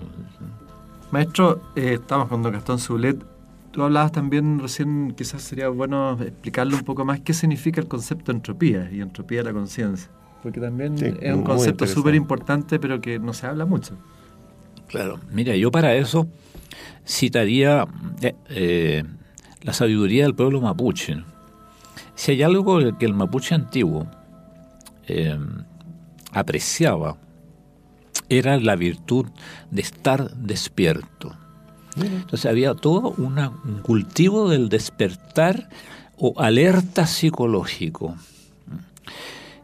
[1.12, 3.18] Maestro, eh, estamos con don Gastón Zulet.
[3.72, 8.32] Tú hablabas también recién, quizás sería bueno explicarle un poco más qué significa el concepto
[8.32, 10.10] de entropía y entropía de la conciencia.
[10.44, 13.96] Porque también Sí, es un concepto súper importante, pero que no se habla mucho.
[14.88, 15.20] Claro.
[15.32, 16.28] Mira, yo para eso
[17.08, 17.86] citaría
[18.22, 19.04] eh, eh,
[19.62, 21.24] la sabiduría del pueblo mapuche.
[22.16, 24.08] Si hay algo que el mapuche antiguo
[25.12, 25.38] eh,
[26.32, 27.18] apreciaba,
[28.30, 29.26] era la virtud
[29.70, 31.36] de estar despierto.
[31.98, 35.68] Entonces había todo una- un cultivo del despertar
[36.18, 38.16] o alerta psicológico.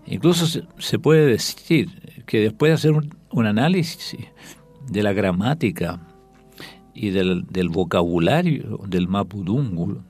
[0.06, 4.20] Incluso se, se puede decir que después de hacer un, un análisis
[4.90, 6.00] de la gramática
[6.94, 10.04] y del, del vocabulario del mapudungun,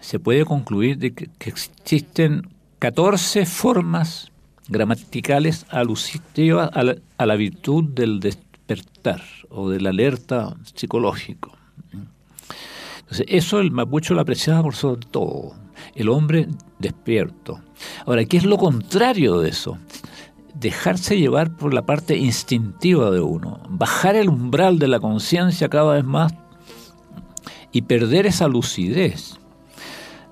[0.00, 2.48] se puede concluir de que, que existen
[2.80, 4.31] 14 formas
[4.72, 11.52] gramaticales alusivas a la, a la virtud del despertar o del alerta psicológico.
[13.00, 15.54] Entonces, eso el mapucho lo apreciaba por sobre todo,
[15.94, 17.60] el hombre despierto.
[18.06, 19.76] Ahora, ¿qué es lo contrario de eso?
[20.54, 25.94] Dejarse llevar por la parte instintiva de uno, bajar el umbral de la conciencia cada
[25.94, 26.32] vez más
[27.72, 29.38] y perder esa lucidez.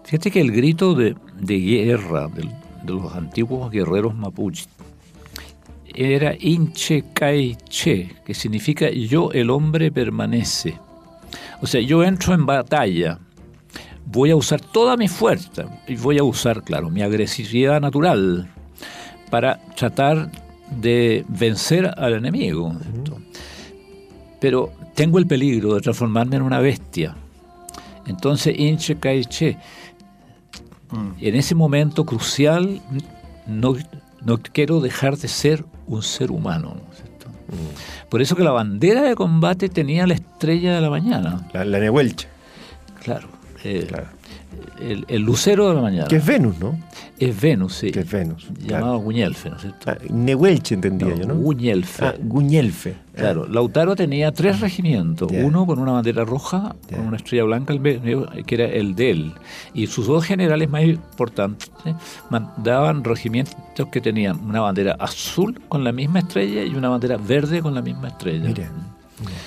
[0.04, 2.50] Fíjate que el grito de, de guerra del-
[2.82, 4.68] de los antiguos guerreros mapuches
[5.94, 7.04] era Inche
[7.68, 10.78] Che, que significa yo el hombre permanece.
[11.60, 13.18] O sea, yo entro en batalla,
[14.06, 18.48] voy a usar toda mi fuerza y voy a usar, claro, mi agresividad natural
[19.30, 20.30] para tratar
[20.70, 22.74] de vencer al enemigo.
[24.40, 27.14] Pero tengo el peligro de transformarme en una bestia.
[28.06, 29.56] Entonces, Inche Kai Che,
[31.20, 32.80] en ese momento crucial,
[33.46, 33.76] no,
[34.22, 36.74] no quiero dejar de ser un ser humano.
[36.74, 37.26] ¿no es cierto?
[38.08, 41.46] Por eso que la bandera de combate tenía la estrella de la mañana.
[41.52, 41.78] La, la
[43.02, 43.28] Claro.
[43.64, 44.08] eh, claro.
[44.80, 46.08] El, el lucero de la mañana.
[46.08, 46.78] Que es Venus, ¿no?
[47.18, 47.90] Es Venus, sí.
[47.90, 48.48] Que es Venus.
[48.58, 49.90] Llamado Guñelfe, ¿no es cierto?
[49.90, 51.34] Ah, Nehuelche entendía No, yo, ¿no?
[51.34, 52.04] Guñelfe.
[52.04, 52.96] Ah, Guñelfe.
[53.14, 58.54] Claro, Lautaro tenía tres regimientos, uno con una bandera roja, con una estrella blanca, que
[58.54, 59.32] era el de él.
[59.74, 61.68] Y sus dos generales más importantes
[62.30, 63.54] mandaban regimientos
[63.92, 67.82] que tenían una bandera azul con la misma estrella y una bandera verde con la
[67.82, 68.46] misma estrella.
[68.48, 68.70] Mira.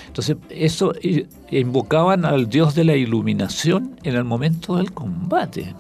[0.08, 5.74] Entonces, eso i- invocaban al dios de la iluminación en el momento del combate.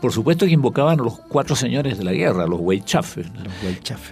[0.00, 3.26] Por supuesto que invocaban a los cuatro señores de la guerra, los Weichafes.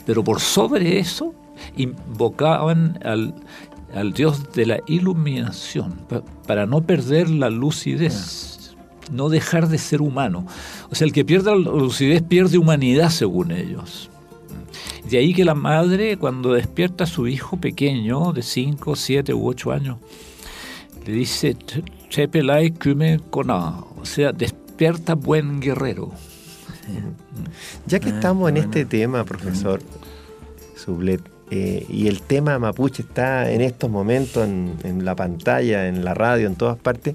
[0.04, 1.32] Pero por sobre eso
[1.76, 3.34] invocaban al,
[3.94, 8.74] al Dios de la iluminación pa- para no perder la lucidez,
[9.10, 10.46] no dejar de ser humano.
[10.90, 14.10] O sea, el que pierde la lucidez pierde humanidad según ellos.
[15.10, 19.46] De ahí que la madre cuando despierta a su hijo pequeño de 5, 7 u
[19.48, 19.98] 8 años,
[21.06, 26.10] le dice, "Te- Chepelai kume kona", o sea, despierta buen guerrero.
[27.86, 29.80] Ya que Ah, estamos en este tema, profesor
[30.76, 36.04] Sublet, eh, y el tema mapuche está en estos momentos en, en la pantalla, en
[36.04, 37.14] la radio, en todas partes,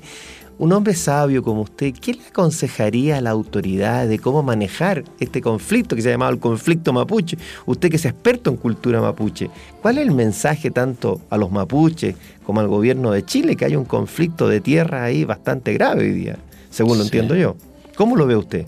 [0.62, 5.42] un hombre sabio como usted, ¿qué le aconsejaría a la autoridad de cómo manejar este
[5.42, 7.36] conflicto que se ha llamado el conflicto mapuche?
[7.66, 9.50] Usted que es experto en cultura mapuche,
[9.82, 13.76] ¿cuál es el mensaje tanto a los mapuches como al gobierno de Chile que hay
[13.76, 16.38] un conflicto de tierra ahí bastante grave hoy día,
[16.70, 17.08] según lo Sí.
[17.08, 17.56] entiendo yo?
[17.96, 18.68] ¿Cómo lo ve usted?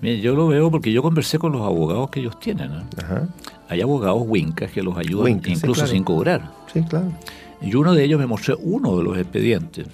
[0.00, 2.70] Mire, yo lo veo porque yo conversé con los abogados que ellos tienen.
[3.02, 3.28] Ajá.
[3.68, 5.90] hay abogados wincas que los ayudan sí, incluso claro.
[5.90, 6.52] sin cobrar.
[6.72, 7.10] Sí, claro.
[7.62, 9.86] Y uno de ellos me mostró uno de los expedientes.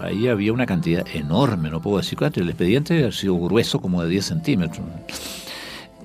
[0.00, 2.40] Ahí había una cantidad enorme, no puedo decir cuánto.
[2.40, 4.86] El expediente ha sido grueso como de 10 centímetros.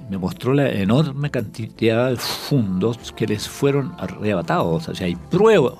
[0.09, 4.89] Me mostró la enorme cantidad de fundos que les fueron arrebatados.
[4.89, 5.77] O sea, hay pruebas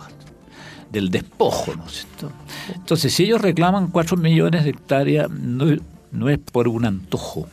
[0.91, 2.31] del despojo, ¿no es cierto?
[2.73, 5.65] Entonces, si ellos reclaman 4 millones de hectáreas, no,
[6.11, 7.47] no es por un antojo.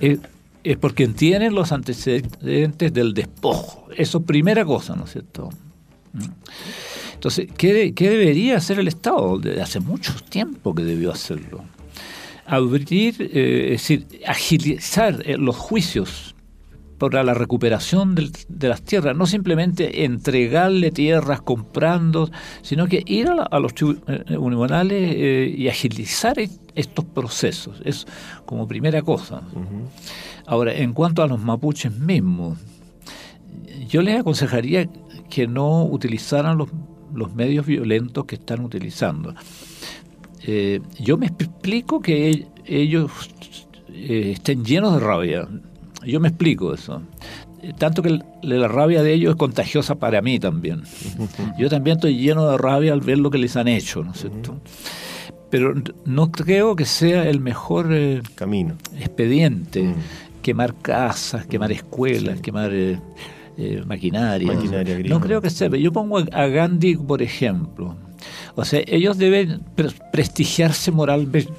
[0.00, 0.20] Es,
[0.64, 3.88] es porque tienen los antecedentes del despojo.
[3.96, 5.50] Eso primera cosa, ¿no es cierto?
[7.16, 9.38] Entonces, ¿qué, de- qué debería hacer el Estado?
[9.38, 11.64] Desde hace mucho tiempo que debió hacerlo.
[12.46, 16.34] Abrir, eh, es decir, agilizar eh, los juicios
[16.98, 22.30] para la recuperación del- de las tierras, no simplemente entregarle tierras comprando,
[22.62, 26.36] sino que ir a, la- a los tribunales eh, y agilizar
[26.74, 27.80] estos procesos.
[27.84, 28.06] Es
[28.46, 29.42] como primera cosa.
[30.46, 32.58] Ahora, en cuanto a los mapuches mismos,
[33.88, 34.88] yo les aconsejaría
[35.28, 36.68] que no utilizaran los,
[37.16, 39.34] los medios violentos que están utilizando.
[40.46, 43.10] Eh, yo me explico que ellos
[43.88, 45.48] eh, estén llenos de rabia.
[46.06, 47.02] Yo me explico eso.
[47.62, 50.82] Eh, Tanto que la rabia de ellos es contagiosa para mí también.
[51.58, 54.20] Yo también estoy lleno de rabia al ver lo que les han hecho, ¿no es
[54.20, 54.60] cierto?
[55.50, 58.74] Pero no creo que sea el mejor eh, Camino.
[58.98, 59.94] expediente, Mm.
[60.42, 62.70] quemar casas, quemar escuelas, quemar
[63.58, 64.52] eh, maquinaria.
[65.08, 65.68] No creo que sea.
[65.68, 67.94] Yo pongo a Gandhi, por ejemplo.
[68.54, 71.52] O sea, ellos deben pre- prestigiarse moralmente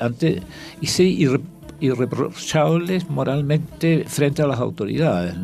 [0.00, 0.42] ante,
[0.80, 1.40] y ser irre-
[1.80, 5.34] irreprochables moralmente frente a las autoridades.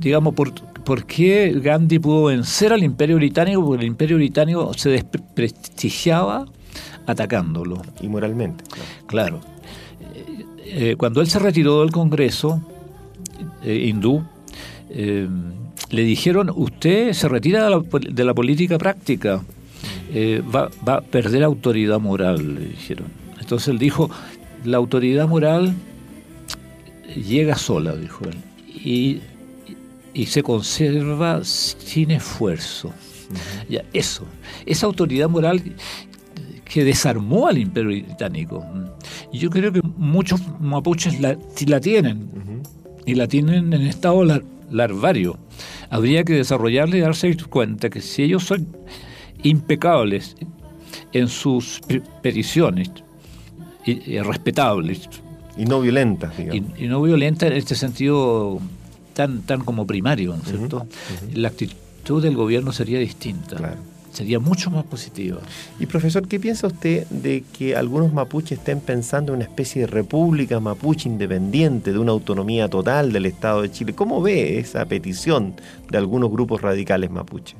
[0.00, 0.52] Digamos, por,
[0.84, 3.64] ¿por qué Gandhi pudo vencer al imperio británico?
[3.64, 6.46] Porque el imperio británico se desprestigiaba
[7.06, 7.82] atacándolo.
[8.00, 8.64] Y moralmente.
[9.06, 9.40] claro.
[9.40, 9.40] Claro.
[10.14, 10.44] Eh,
[10.90, 12.60] eh, cuando él se retiró del Congreso
[13.66, 14.24] eh, hindú,
[14.88, 15.28] eh,
[15.90, 19.42] le dijeron, usted se retira de la, de la política práctica,
[20.12, 23.08] eh, va, va a perder autoridad moral, le dijeron.
[23.38, 24.08] Entonces él dijo,
[24.64, 25.74] la autoridad moral
[27.14, 28.36] llega sola, dijo él,
[28.66, 29.20] y,
[30.14, 32.92] y se conserva sin esfuerzo.
[33.68, 34.24] Ya, eso,
[34.64, 35.60] esa autoridad moral
[36.64, 38.64] que desarmó al imperio británico.
[39.32, 41.36] Yo creo que muchos mapuches la,
[41.66, 42.55] la tienen,
[43.06, 45.38] y la tienen en estado lar- larvario.
[45.88, 48.66] Habría que desarrollarla y darse cuenta que si ellos son
[49.42, 50.36] impecables
[51.12, 52.90] en sus pe- peticiones,
[53.84, 55.08] y, y respetables,
[55.56, 56.70] Y no violentas, digamos.
[56.78, 58.58] y, y no violenta en este sentido
[59.14, 60.86] tan, tan como primario, ¿no es cierto?
[61.34, 63.76] La actitud del gobierno sería distinta, Claro.
[64.16, 65.38] Sería mucho más positiva.
[65.78, 69.86] Y profesor, ¿qué piensa usted de que algunos mapuches estén pensando en una especie de
[69.88, 73.92] república mapuche independiente, de una autonomía total del Estado de Chile?
[73.94, 75.54] ¿Cómo ve esa petición
[75.90, 77.56] de algunos grupos radicales mapuches?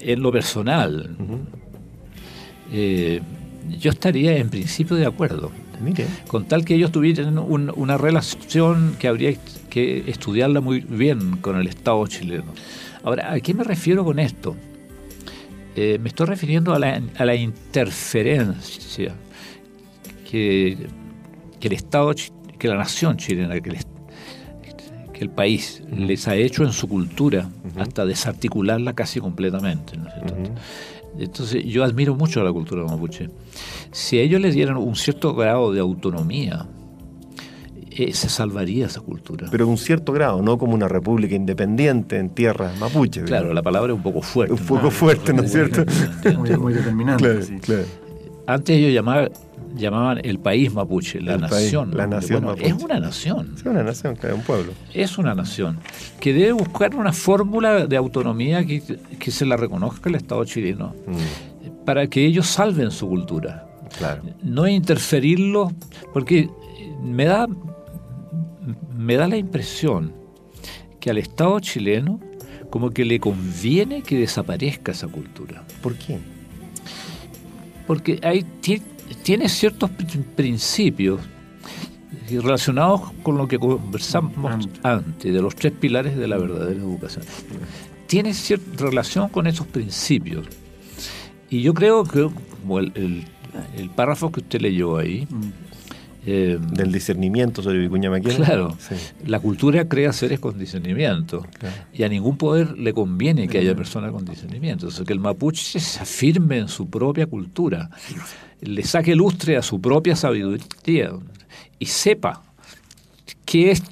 [0.00, 1.16] En lo personal,
[2.72, 3.20] eh,
[3.78, 5.50] yo estaría en principio de acuerdo,
[5.84, 9.34] Mire, con tal que ellos tuvieran un- una relación que habría
[9.68, 12.54] que estudiarla muy bien con el Estado chileno.
[13.02, 14.56] Ahora, ¿a qué me refiero con esto?
[15.74, 19.14] Eh, me estoy refiriendo a la, a la interferencia
[20.28, 20.88] que,
[21.60, 22.14] que el Estado,
[22.58, 23.76] que la nación chilena, que el,
[25.12, 29.96] que el país les ha hecho en su cultura, hasta desarticularla casi completamente.
[29.96, 30.34] ¿no es cierto?
[31.18, 33.30] Entonces, yo admiro mucho a la cultura mapuche.
[33.92, 36.66] Si a ellos les dieran un cierto grado de autonomía,
[37.98, 39.48] eh, se salvaría esa cultura.
[39.50, 43.24] pero en un cierto grado, no como una república independiente en tierras mapuches.
[43.24, 44.52] claro, la palabra es un poco fuerte.
[44.54, 45.84] Un poco fuerte, ¿no es cierto?
[46.38, 47.24] Muy, muy determinante.
[47.24, 47.58] Claro, sí.
[47.60, 47.84] claro.
[48.48, 49.30] Antes ellos llamaban,
[49.76, 51.90] llamaban el país mapuche, la El país, nación.
[51.96, 52.68] la nación Bueno, mapuche.
[52.76, 53.54] Es una nación.
[53.56, 54.72] Es una nación, claro, un pueblo.
[54.94, 55.78] Es una nación
[56.20, 58.82] que debe buscar una fórmula de autonomía que,
[59.18, 63.66] que se la reconozca el Estado chileno Mm, para que ellos salven su cultura.
[63.98, 64.22] claro.
[64.42, 65.72] no interferirlo,
[66.12, 66.48] porque
[67.02, 67.46] me da,
[68.96, 70.12] me da la impresión
[71.00, 72.20] que al Estado chileno
[72.70, 76.18] como que le conviene que desaparezca esa cultura, ¿Por qué?
[77.86, 78.82] porque hay, ti-
[79.22, 81.20] tiene ciertos pr- principios
[82.28, 84.84] relacionados con lo que conversamos Antes.
[84.84, 87.24] antes, de los tres pilares de la verdadera educación.
[88.08, 90.46] Tiene cierta relación con esos principios.
[91.50, 92.28] Y yo creo que,
[92.62, 93.24] como el, el-
[93.76, 95.50] el párrafo que usted leyó ahí, Mm.
[96.26, 98.34] Eh, Del discernimiento sobre Vicuña Maquena.
[98.34, 98.94] Claro, Sí.
[99.26, 101.74] la cultura crea seres con discernimiento Claro.
[101.94, 104.88] y a ningún poder le conviene que haya personas con discernimiento.
[104.88, 107.90] O sea, que el mapuche se afirme en su propia cultura,
[108.60, 111.12] le saque lustre a su propia sabiduría
[111.78, 112.42] y sepa
[113.44, 113.82] que es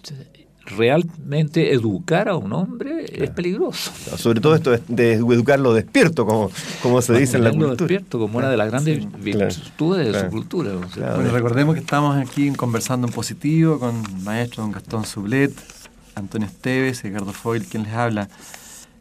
[0.67, 3.91] realmente educar a un hombre es peligroso.
[4.17, 6.51] Sobre todo esto de educarlo despierto, como,
[6.83, 7.77] como se dice en la cultura.
[7.77, 10.73] despierto como una de las grandes virtudes de su cultura.
[10.97, 15.53] bueno, recordemos que estamos aquí conversando en positivo con el maestro don Gastón Sublet,
[16.15, 18.29] Antonio Esteves, Ricardo Foil, quien les habla.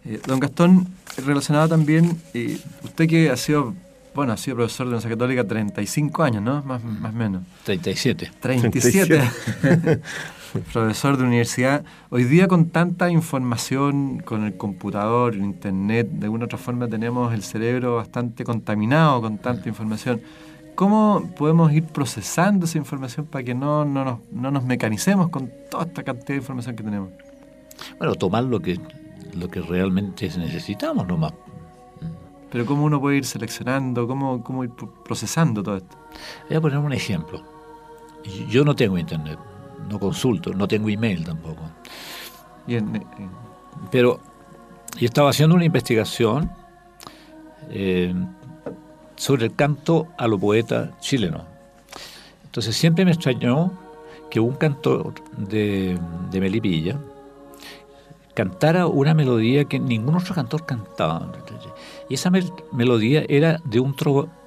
[0.05, 0.87] Eh, don Gastón,
[1.25, 3.73] relacionado también, eh, usted que ha sido
[4.13, 6.61] bueno, ha sido profesor de la Universidad Católica 35 años, ¿no?
[6.61, 7.41] Más o menos.
[7.63, 8.31] 37.
[8.39, 9.07] 37.
[9.07, 10.01] 37.
[10.73, 16.45] profesor de universidad, hoy día con tanta información, con el computador, el internet, de alguna
[16.45, 20.21] otra forma tenemos el cerebro bastante contaminado con tanta información.
[20.75, 25.51] ¿Cómo podemos ir procesando esa información para que no, no, nos, no nos mecanicemos con
[25.69, 27.09] toda esta cantidad de información que tenemos?
[27.97, 28.79] Bueno, tomar lo que,
[29.35, 31.33] lo que realmente necesitamos nomás.
[32.51, 34.07] Pero ¿cómo uno puede ir seleccionando?
[34.07, 34.71] ¿Cómo, cómo ir
[35.03, 35.97] procesando todo esto?
[36.47, 37.41] Voy a poner un ejemplo.
[38.47, 39.39] Yo no tengo internet
[39.89, 41.61] no consulto, no tengo email tampoco.
[43.91, 44.19] Pero
[44.99, 46.51] yo estaba haciendo una investigación
[47.69, 48.13] eh,
[49.15, 51.43] sobre el canto a los poetas chilenos.
[52.45, 53.71] Entonces siempre me extrañó
[54.29, 55.97] que un cantor de,
[56.31, 56.99] de Melipilla
[58.33, 61.31] cantara una melodía que ningún otro cantor cantaba.
[62.09, 62.31] Y esa
[62.71, 64.42] melodía era de un trovador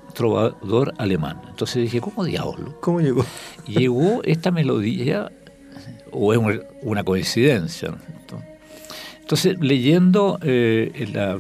[0.98, 1.40] alemán.
[1.48, 2.78] Entonces dije, ¿cómo diablo?
[2.80, 3.24] ¿Cómo llegó?
[3.66, 5.30] Llegó esta melodía,
[6.12, 7.94] o es una coincidencia.
[9.20, 11.38] Entonces, leyendo eh, la,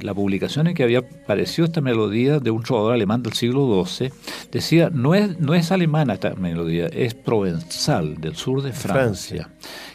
[0.00, 4.10] la, publicación en que había aparecido esta melodía de un trovador alemán del siglo XII,
[4.50, 9.50] decía, no es, no es alemana esta melodía, es provenzal, del sur de Francia,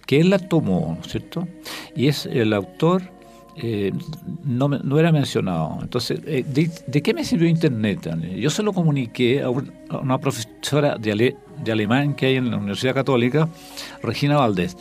[0.06, 1.48] que él la tomó, ¿no es cierto?
[1.96, 3.02] Y es el autor
[3.56, 3.92] eh,
[4.44, 5.80] no, era mencionado.
[5.82, 8.10] Entonces, eh, de, qué me sirvió Internet?
[8.38, 12.94] Yo se lo comuniqué a, una profesora de, de, alemán que hay en la Universidad
[12.94, 13.48] Católica,
[14.02, 14.76] Regina Valdés,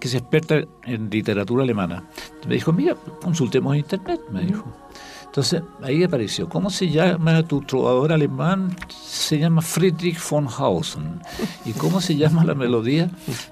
[0.00, 2.04] que es experta en literatura alemana.
[2.48, 4.64] Me dijo, mira, consultemos Internet, me dijo.
[5.30, 6.48] Entonces, ahí apareció.
[6.48, 8.74] ¿Cómo se llama tu trovador alemán?
[8.88, 11.20] Se llama Friedrich von Hausen.
[11.64, 13.08] ¿Y cómo se llama la melodía?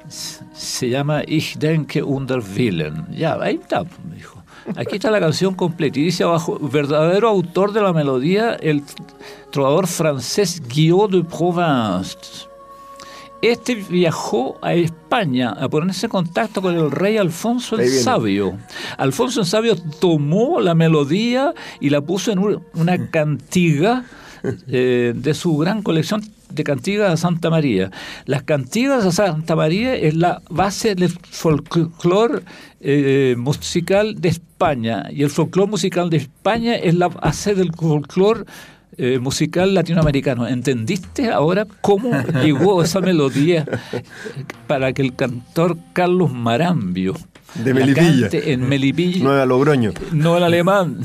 [0.09, 3.07] Se llama Ich denke unter Willen.
[3.13, 4.38] Ya, ahí está, me dijo.
[4.77, 8.83] Aquí está la canción completa y dice abajo, verdadero autor de la melodía, el
[9.51, 12.17] trovador francés Guillaume de Provence.
[13.41, 18.59] Este viajó a España a ponerse en contacto con el rey Alfonso el Sabio.
[18.97, 24.05] Alfonso el Sabio tomó la melodía y la puso en una cantiga
[24.69, 27.91] eh, de su gran colección de cantigas a Santa María.
[28.25, 32.43] Las cantigas a Santa María es la base del folclore
[32.81, 38.45] eh, musical de España y el folclore musical de España es la base del folclore
[38.97, 40.47] eh, musical latinoamericano.
[40.47, 42.11] ¿Entendiste ahora cómo
[42.43, 43.67] llegó esa melodía
[44.67, 47.15] para que el cantor Carlos Marambio
[47.55, 48.29] de Melipilla.
[48.33, 49.25] en Melipilla.
[49.25, 49.93] No era Logroño.
[50.13, 51.01] No era alemán,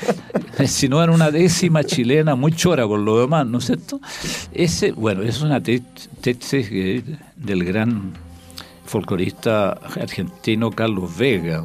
[0.66, 4.00] sino era una décima chilena muy chora por lo demás, ¿no es cierto?
[4.52, 6.70] Ese, bueno, es una tesis
[7.36, 8.12] del gran
[8.84, 11.64] folclorista argentino Carlos Vega,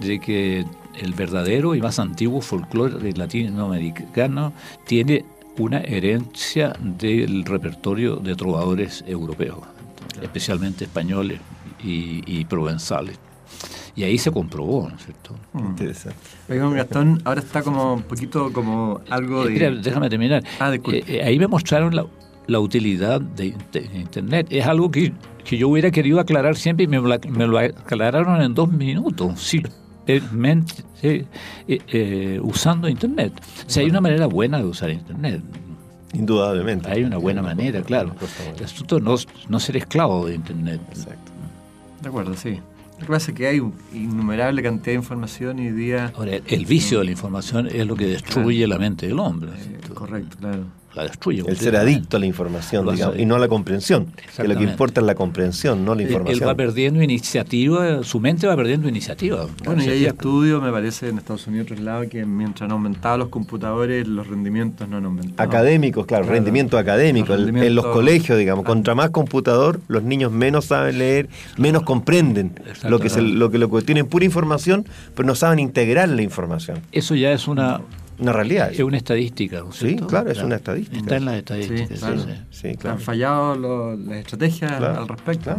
[0.00, 0.64] de que
[0.98, 4.52] el verdadero y más antiguo folclore latinoamericano
[4.86, 5.24] tiene
[5.58, 9.58] una herencia del repertorio de trovadores europeos,
[10.22, 11.40] especialmente españoles
[11.82, 13.18] y, provenzales.
[13.94, 15.34] Y ahí se comprobó, ¿no es cierto?
[15.52, 15.66] Mm.
[15.66, 16.18] Interesante.
[16.48, 19.80] Gastón, ahora está como un poquito como algo de...
[19.82, 20.42] déjame terminar.
[20.58, 22.06] Ah, eh, eh, ahí me mostraron la,
[22.46, 23.54] la utilidad de,
[23.94, 24.46] Internet.
[24.48, 25.12] Es algo que,
[25.44, 29.38] que, yo hubiera querido aclarar siempre y me, me lo aclararon en dos minutos.
[29.38, 29.62] Sí,
[30.06, 31.24] eh,
[31.68, 33.32] eh, usando Internet.
[33.66, 35.42] O sea, hay una manera buena de usar Internet.
[36.12, 36.90] Indudablemente.
[36.90, 38.14] Hay una buena manera, claro.
[38.56, 39.16] El asunto no,
[39.48, 40.80] no ser esclavo de Internet.
[40.90, 41.32] Exacto.
[42.02, 42.60] De acuerdo, sí.
[42.98, 43.56] Lo que pasa es que hay
[43.92, 46.12] innumerable cantidad de información y día...
[46.14, 49.50] Ahora, el vicio de la información es lo que destruye la mente del hombre.
[49.52, 51.42] Eh, correcto, claro la destruye.
[51.46, 54.06] El ser adicto a la información, digamos, y no a la comprensión.
[54.36, 56.42] Que lo que importa es la comprensión, no la información.
[56.42, 59.46] Él va perdiendo iniciativa, su mente va perdiendo iniciativa.
[59.64, 63.18] Bueno, y hay estudios, me parece, en Estados Unidos, otro lado, que mientras han aumentado
[63.18, 65.48] los computadores, los rendimientos no han aumentado.
[65.48, 67.34] Académicos, claro, rendimiento académico.
[67.34, 72.52] En los colegios, digamos, contra más computador, los niños menos saben leer, menos comprenden
[72.88, 76.80] lo que, lo que lo que tienen pura información, pero no saben integrar la información.
[76.92, 77.80] Eso ya es una
[78.18, 78.70] una realidad.
[78.72, 80.98] Es una estadística, Sí, claro, es una estadística.
[80.98, 81.98] Está en las estadísticas.
[82.50, 82.96] Sí, claro.
[82.96, 85.56] Han fallado las estrategias al respecto.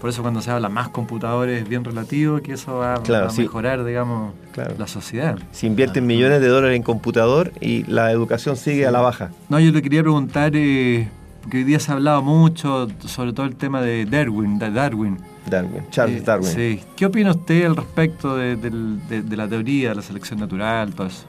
[0.00, 3.84] Por eso cuando se habla más computadores es bien relativo, que eso va, a mejorar,
[3.84, 4.32] digamos,
[4.78, 5.36] la sociedad.
[5.50, 9.30] Se invierten millones de dólares en computador y la educación sigue a la baja.
[9.48, 11.08] No, yo le quería preguntar, eh,
[11.50, 15.18] que hoy día se ha hablado mucho, sobre todo el tema de Darwin, de Darwin.
[15.50, 16.48] Darwin, Charles Eh, Darwin.
[16.50, 16.80] Sí.
[16.94, 21.24] ¿Qué opina usted al respecto de- de la teoría de la selección natural, todo eso?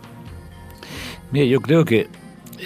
[1.32, 2.08] Mira, yo creo que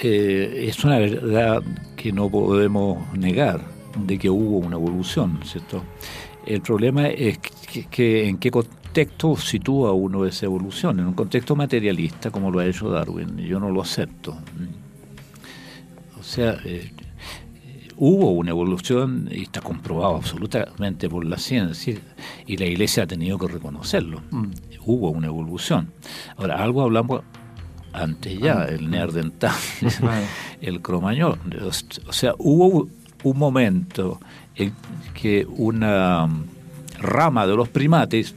[0.01, 1.61] eh, es una verdad
[1.95, 3.61] que no podemos negar
[3.97, 5.83] de que hubo una evolución, ¿cierto?
[6.45, 10.99] El problema es que, que en qué contexto sitúa uno esa evolución.
[10.99, 14.37] En un contexto materialista, como lo ha hecho Darwin, yo no lo acepto.
[16.19, 16.91] O sea, eh,
[17.97, 21.97] hubo una evolución y está comprobado absolutamente por la ciencia
[22.45, 24.21] y la iglesia ha tenido que reconocerlo.
[24.31, 24.45] Mm.
[24.85, 25.91] Hubo una evolución.
[26.37, 27.23] Ahora, algo hablamos
[27.93, 29.53] antes ya, el neandertal,
[29.99, 30.25] Claro.
[30.61, 31.39] el cromañón.
[32.07, 32.87] O sea, hubo
[33.23, 34.19] un momento
[34.55, 34.73] en
[35.13, 36.27] que una
[36.99, 38.33] rama de los primates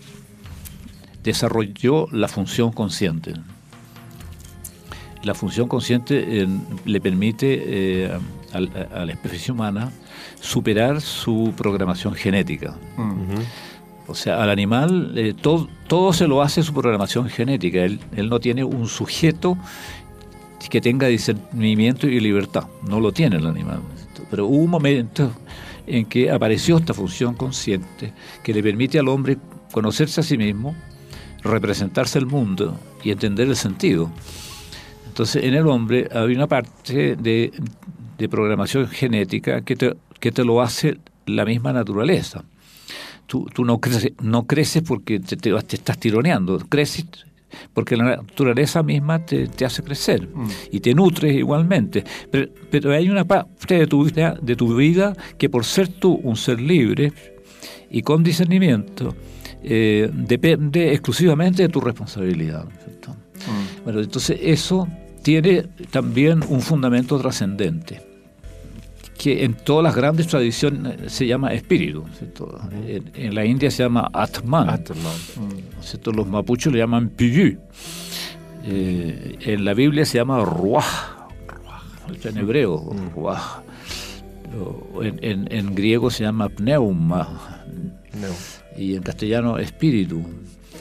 [1.23, 3.35] desarrolló la función consciente.
[5.23, 6.49] La función consciente eh,
[6.85, 8.19] le permite eh,
[8.53, 9.91] a, a la especie humana
[10.41, 12.77] superar su programación genética.
[12.97, 13.43] Ujú.
[14.09, 17.85] O sea, al animal eh, todo, todo se lo hace su programación genética.
[17.85, 19.59] Él, él no tiene un sujeto
[20.71, 22.65] que tenga discernimiento y libertad.
[22.89, 23.81] No lo tiene el animal.
[24.31, 25.33] Pero hubo un momento
[25.87, 29.39] en que apareció esta función consciente que le permite al hombre
[29.73, 30.75] conocerse a sí mismo,
[31.43, 34.11] representarse el mundo y entender el sentido.
[35.07, 37.53] Entonces, en el hombre había una parte de,
[38.19, 42.45] de programación genética que te, que te lo hace la misma naturaleza.
[43.27, 47.07] Tú, tú no, creces, no creces porque te, te- te estás tironeando, creces
[47.73, 50.47] porque la naturaleza misma te, te hace crecer Mm.
[50.73, 52.05] y te nutres igualmente.
[52.31, 56.15] Pero, pero hay una parte de tu, vida, de tu vida que por ser tú
[56.23, 57.13] un ser libre
[57.91, 59.15] y con discernimiento,
[59.63, 62.65] eh, depende exclusivamente de tu responsabilidad.
[62.67, 63.85] Mm.
[63.85, 64.87] Bueno, entonces eso
[65.23, 68.03] tiene también un fundamento trascendente,
[69.19, 72.05] que en todas las grandes tradiciones se llama espíritu.
[72.19, 72.59] ¿cierto?
[72.87, 74.83] En, en la India se llama Atman,
[76.15, 77.59] los mapuches le llaman Piyu.
[78.65, 80.85] Eh, en la Biblia se llama Ruach,
[82.25, 83.61] en hebreo, Ruach.
[85.03, 87.63] En, en- en griego se llama Pneuma
[88.21, 88.29] No.
[88.77, 90.23] y en castellano espíritu.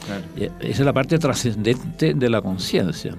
[0.05, 0.23] Claro.
[0.37, 3.15] Y Esa es la parte trascendente de la conciencia.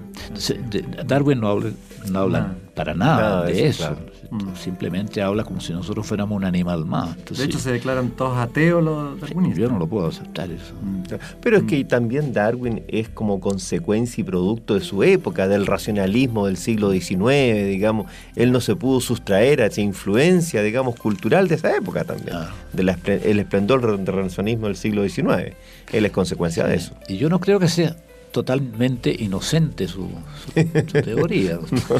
[1.05, 1.69] Darwin no habla,
[2.09, 3.95] no habla para nada, Nada de de eso, eso.
[3.95, 4.11] claro.
[4.29, 4.55] Mm.
[4.55, 7.15] Simplemente habla como si nosotros fuéramos un animal más.
[7.25, 9.59] De hecho, se declaran todos ateos los darwinistas.
[9.59, 10.73] yo no lo puedo aceptar eso.
[10.81, 11.03] Mm.
[11.41, 16.45] Pero es que también Darwin es como consecuencia y producto de su época, del racionalismo
[16.47, 18.11] del siglo XIX, digamos.
[18.35, 22.53] Él no se pudo sustraer a esa influencia, digamos, cultural de esa época también, Claro.
[22.73, 25.53] del esplendor del renacionismo del siglo XIX.
[25.91, 26.93] Él es consecuencia de eso.
[27.07, 27.95] Y yo no creo que sea
[28.31, 30.09] totalmente inocente su,
[30.53, 31.59] su- su teoría.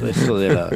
[0.09, 0.69] Eso de la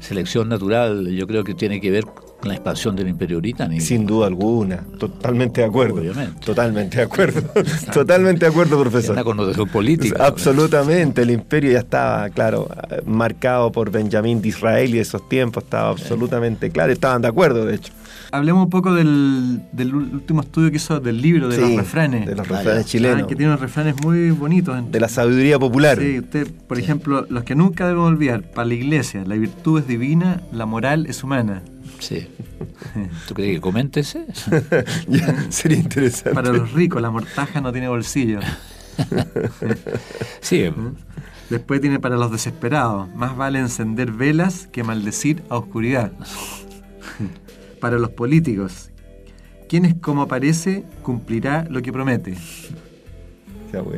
[0.00, 3.82] selección natural, yo creo que tiene que ver con la expansión del imperio británico.
[3.84, 5.96] Sin duda alguna, totalmente de acuerdo.
[6.00, 6.40] Obviamente.
[6.44, 7.40] Totalmente de acuerdo.
[7.92, 9.12] totalmente de acuerdo, profesor.
[9.12, 10.26] una connotación política.
[10.26, 12.68] Absolutamente, el imperio ya estaba, claro,
[13.06, 17.64] marcado por Benjamín de Israel y de esos tiempos, estaba absolutamente claro, estaban de acuerdo,
[17.64, 17.92] de hecho.
[18.34, 22.26] Hablemos un poco del, del último estudio que hizo del libro de Sí, los refranes.
[22.26, 24.90] De los refranes chilenos, Ah, que tiene unos refranes muy bonitos.
[24.90, 25.98] de la sabiduría popular.
[26.00, 29.86] Sí, usted, por ejemplo, los que nunca debemos olvidar, para la iglesia, la virtud es
[29.86, 31.62] divina, la moral es humana.
[32.00, 32.26] Sí.
[33.28, 34.26] ¿Tú crees que comente ese?
[35.08, 36.34] Ya, sería interesante.
[36.34, 38.40] Para los ricos, la mortaja no tiene bolsillo.
[40.40, 40.64] Sí,
[41.50, 46.10] Después tiene para los desesperados, más vale encender velas que maldecir a oscuridad.
[47.84, 48.90] Para los políticos,
[49.68, 52.34] quien es como parece, cumplirá lo que promete.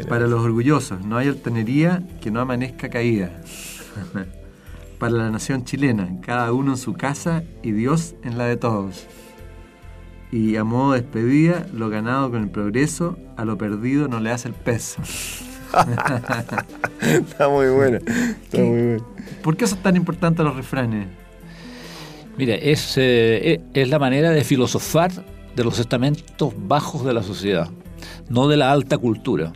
[0.08, 3.30] Para los orgullosos, no hay altanería que no amanezca caída.
[4.98, 9.06] Para la nación chilena, cada uno en su casa y Dios en la de todos.
[10.32, 14.32] Y a modo de despedida, lo ganado con el progreso, a lo perdido no le
[14.32, 15.00] hace el peso.
[17.00, 17.98] Está muy bueno.
[17.98, 19.06] Está muy bueno.
[19.44, 21.06] ¿Por qué son tan importantes los refranes?
[22.38, 25.10] Mira, es, eh, es- es la manera de filosofar
[25.54, 27.68] de los estamentos bajos de la sociedad,
[28.28, 29.52] no de la alta cultura.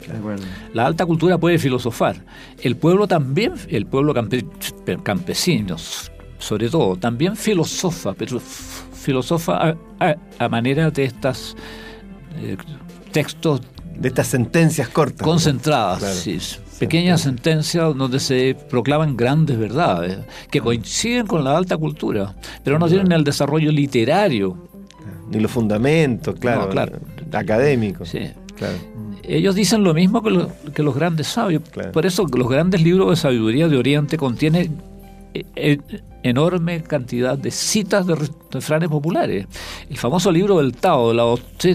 [0.73, 2.25] La alta cultura puede filosofar.
[2.63, 4.47] El pueblo también, el pueblo campe-
[5.03, 5.77] campesino,
[6.39, 11.55] sobre todo, también filosofa, pero filosofa a, a- a manera de estas
[12.41, 12.57] eh,
[13.13, 13.61] textos
[13.95, 15.27] De estas sentencias cortas.
[15.27, 16.15] concentradas, Claro.
[16.15, 16.39] sí,
[16.81, 20.19] pequeñas sentencias donde se proclaman grandes verdades
[20.51, 24.57] que coinciden con la alta cultura, pero no tienen el desarrollo literario.
[25.31, 26.63] Ni los fundamentos, claro.
[26.63, 26.99] No, claro.
[27.33, 28.09] Académicos.
[28.09, 28.31] Sí.
[28.57, 28.77] Claro.
[29.23, 31.63] Ellos dicen lo mismo que, lo- que los grandes sabios.
[31.71, 31.93] Claro.
[31.93, 34.81] Por eso los grandes libros de sabiduría de Oriente contienen
[35.35, 35.79] e, e,
[36.23, 38.17] enorme cantidad de citas de
[38.51, 39.47] refranes populares.
[39.89, 41.25] El famoso libro del Tao, la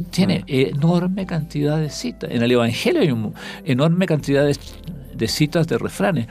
[0.10, 0.46] tiene ah.
[0.48, 2.30] enorme cantidad de citas.
[2.32, 3.32] En el Evangelio hay una
[3.64, 4.58] enorme cantidad de,
[5.28, 6.28] citas de refranes.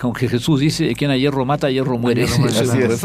[0.00, 2.24] Aunque Jesús dice, quien a hierro mata, a hierro muere.
[2.24, 3.04] Así es.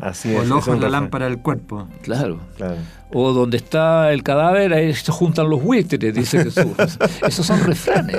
[0.00, 0.40] Así es.
[0.40, 1.88] O el ojo es la lámpara del cuerpo.
[2.02, 2.40] Claro.
[2.56, 2.76] claro
[3.14, 6.66] o donde está el cadáver, ahí se juntan los buitres, dice Jesús.
[7.26, 8.16] Esos son refranes.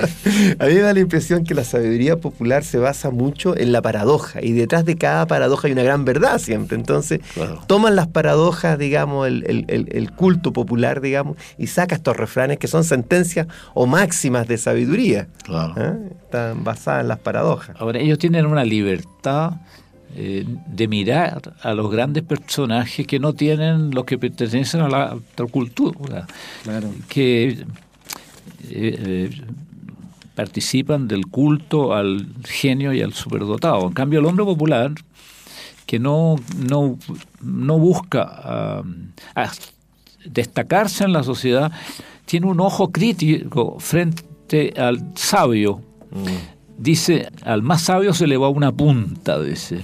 [0.58, 3.82] A mí me da la impresión que la sabiduría popular se basa mucho en la
[3.82, 6.76] paradoja, y detrás de cada paradoja hay una gran verdad siempre.
[6.76, 7.20] Entonces,
[7.66, 13.46] toman las paradojas, digamos, el, culto popular, digamos, y saca estos refranes que son sentencias
[13.74, 15.28] o máximas de sabiduría.
[15.44, 15.74] Claro.
[15.76, 16.10] ¿eh?
[16.22, 17.76] Están basadas en las paradojas.
[17.78, 19.52] Ahora, ellos tienen una libertad
[20.18, 25.18] eh, de mirar a los grandes personajes que no tienen los que pertenecen a la,
[25.50, 26.26] cultura,
[27.06, 27.64] que eh,
[28.70, 29.30] eh,
[30.34, 33.86] participan del culto al genio y al superdotado.
[33.88, 34.92] En cambio, el hombre popular,
[35.84, 36.36] que no,
[36.66, 36.98] no,
[37.42, 38.82] no busca
[40.24, 41.70] destacarse en la sociedad,
[42.24, 45.82] tiene un ojo crítico frente al sabio.
[46.10, 49.80] Mm dice, al más sabio se le va una punta, dice.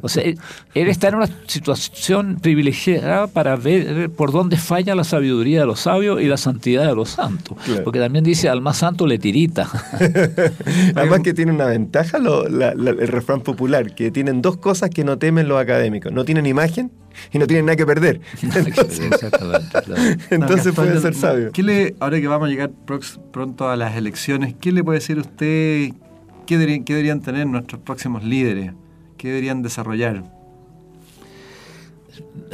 [0.00, 0.38] O sea, él,
[0.74, 6.20] está en una situación privilegiada para ver por dónde falla la sabiduría de los sabios
[6.20, 7.56] y la santidad de los santos.
[7.82, 9.68] Porque también dice, al más santo le tirita.
[10.94, 15.48] Además que tiene una ventaja el refrán popular, que tienen dos cosas que no temen
[15.48, 16.12] los académicos.
[16.12, 16.90] No tienen imagen
[17.32, 18.20] y no tienen nada que perder.
[20.30, 21.52] Entonces, puede ser sabio.
[21.52, 22.70] ¿Qué ahora que vamos a llegar
[23.32, 25.92] pronto a las elecciones, ¿qué le puede decir usted
[26.46, 28.72] ¿Qué deberían, tener nuestros próximos líderes?
[29.16, 30.24] ¿Qué deberían desarrollar?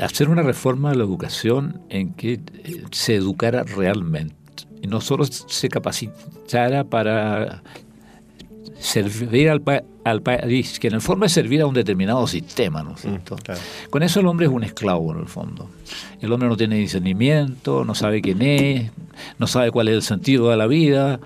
[0.01, 4.35] Hacer una reforma de la educación en que eh, se educara realmente
[4.83, 7.63] y no solo se capacitara para
[8.79, 9.61] servir al,
[10.23, 13.37] país, que en el fondo es servir a un determinado sistema, ¿no es mm, cierto?
[13.91, 15.69] Con eso el hombre es un esclavo en el fondo.
[16.21, 18.91] El hombre no tiene discernimiento, no sabe quién es,
[19.39, 21.21] no sabe cuál es el sentido de la vida,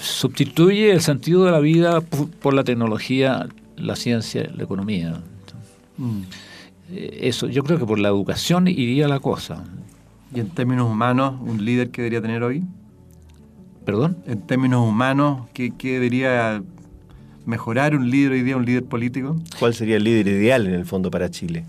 [0.00, 5.20] sustituye el sentido de la vida por la tecnología, la ciencia, la economía.
[5.96, 6.22] Mm.
[6.90, 9.64] Eh, eso, yo creo que por la educación iría la cosa.
[10.34, 12.62] ¿Y en términos humanos, un líder que debería tener hoy?
[13.84, 14.18] ¿Perdón?
[14.26, 16.62] En términos humanos, ¿qué, debería
[17.46, 19.36] mejorar un líder hoy día, un líder político?
[19.58, 21.64] ¿Cuál sería el líder ideal en el fondo para Chile?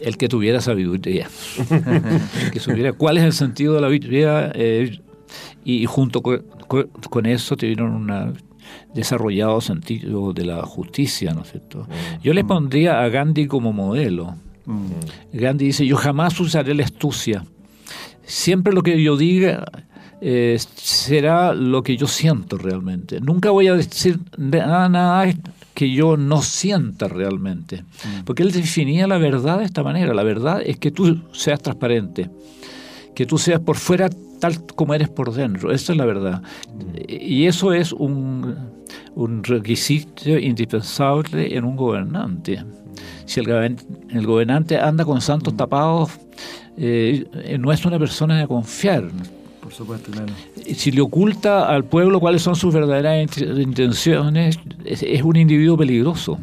[0.00, 1.28] El que tuviera sabiduría.
[1.70, 5.00] el que supiera cuál es el sentido de la vida eh,
[5.64, 8.36] y junto con, con eso tuvieron un
[8.94, 11.80] desarrollado sentido de la justicia, ¿no es cierto?
[11.80, 12.22] Mm.
[12.22, 14.36] Yo le pondría a Gandhi como modelo.
[14.66, 14.90] Mm.
[15.32, 17.44] Gandhi dice, yo jamás usaré la astucia.
[18.22, 19.64] Siempre lo que yo diga
[20.20, 23.20] eh, será lo que yo siento realmente.
[23.20, 25.32] Nunca voy a decir nada, nada
[25.74, 27.82] que yo no sienta realmente.
[27.82, 28.24] Mm.
[28.24, 30.12] Porque él definía la verdad de esta manera.
[30.12, 32.30] La verdad es que tú seas transparente,
[33.18, 34.08] que tú seas por fuera
[34.38, 35.72] tal como eres por dentro.
[35.72, 36.40] Esa es la verdad.
[37.08, 38.54] Y eso es un,
[39.16, 42.62] un requisito indispensable en un gobernante.
[43.26, 43.76] Si el,
[44.10, 46.12] el gobernante anda con santos tapados,
[46.76, 47.26] eh,
[47.58, 49.08] no es una persona de confiar.
[49.62, 50.32] Por supuesto, claro.
[50.76, 56.38] Si le oculta al pueblo cuáles son sus verdaderas intenciones, es un individuo peligroso.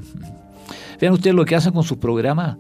[0.99, 2.57] Vean ustedes lo que hacen con sus programas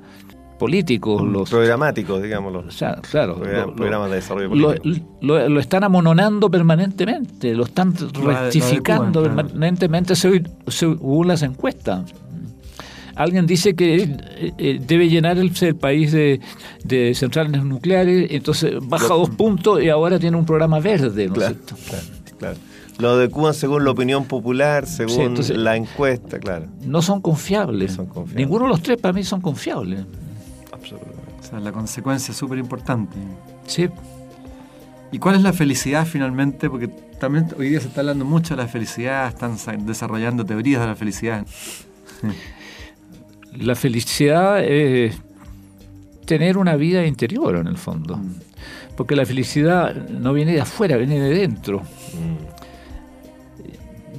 [0.57, 2.65] políticos, los programáticos, digámoslo.
[3.09, 3.39] claro,
[3.75, 5.05] programas de desarrollo político.
[5.21, 12.03] Lo, están amononando permanentemente, lo están rectificando permanentemente según las encuestas.
[13.15, 16.41] Alguien dice que eh, eh, debe llenar el, país de,
[17.15, 21.55] centrales nucleares, entonces baja dos puntos y ahora tiene un programa verde, ¿no claro,
[22.37, 22.57] claro,
[22.99, 26.65] Lo adecuan según la opinión popular, según la encuesta, claro.
[26.81, 27.97] No son confiables.
[28.35, 30.01] Ninguno de los tres para mí son confiables.
[30.93, 33.15] O sea, la consecuencia es súper importante.
[33.65, 33.89] Sí.
[35.11, 36.69] ¿Y cuál es la felicidad finalmente?
[36.69, 40.87] Porque también hoy día se está hablando mucho de la felicidad, están desarrollando teorías de
[40.87, 41.45] la felicidad.
[43.53, 45.15] La felicidad es
[46.25, 48.17] tener una vida interior en el fondo.
[48.17, 48.35] Mm.
[48.97, 51.79] Porque la felicidad no viene de afuera, viene de dentro.
[51.81, 52.45] Mm.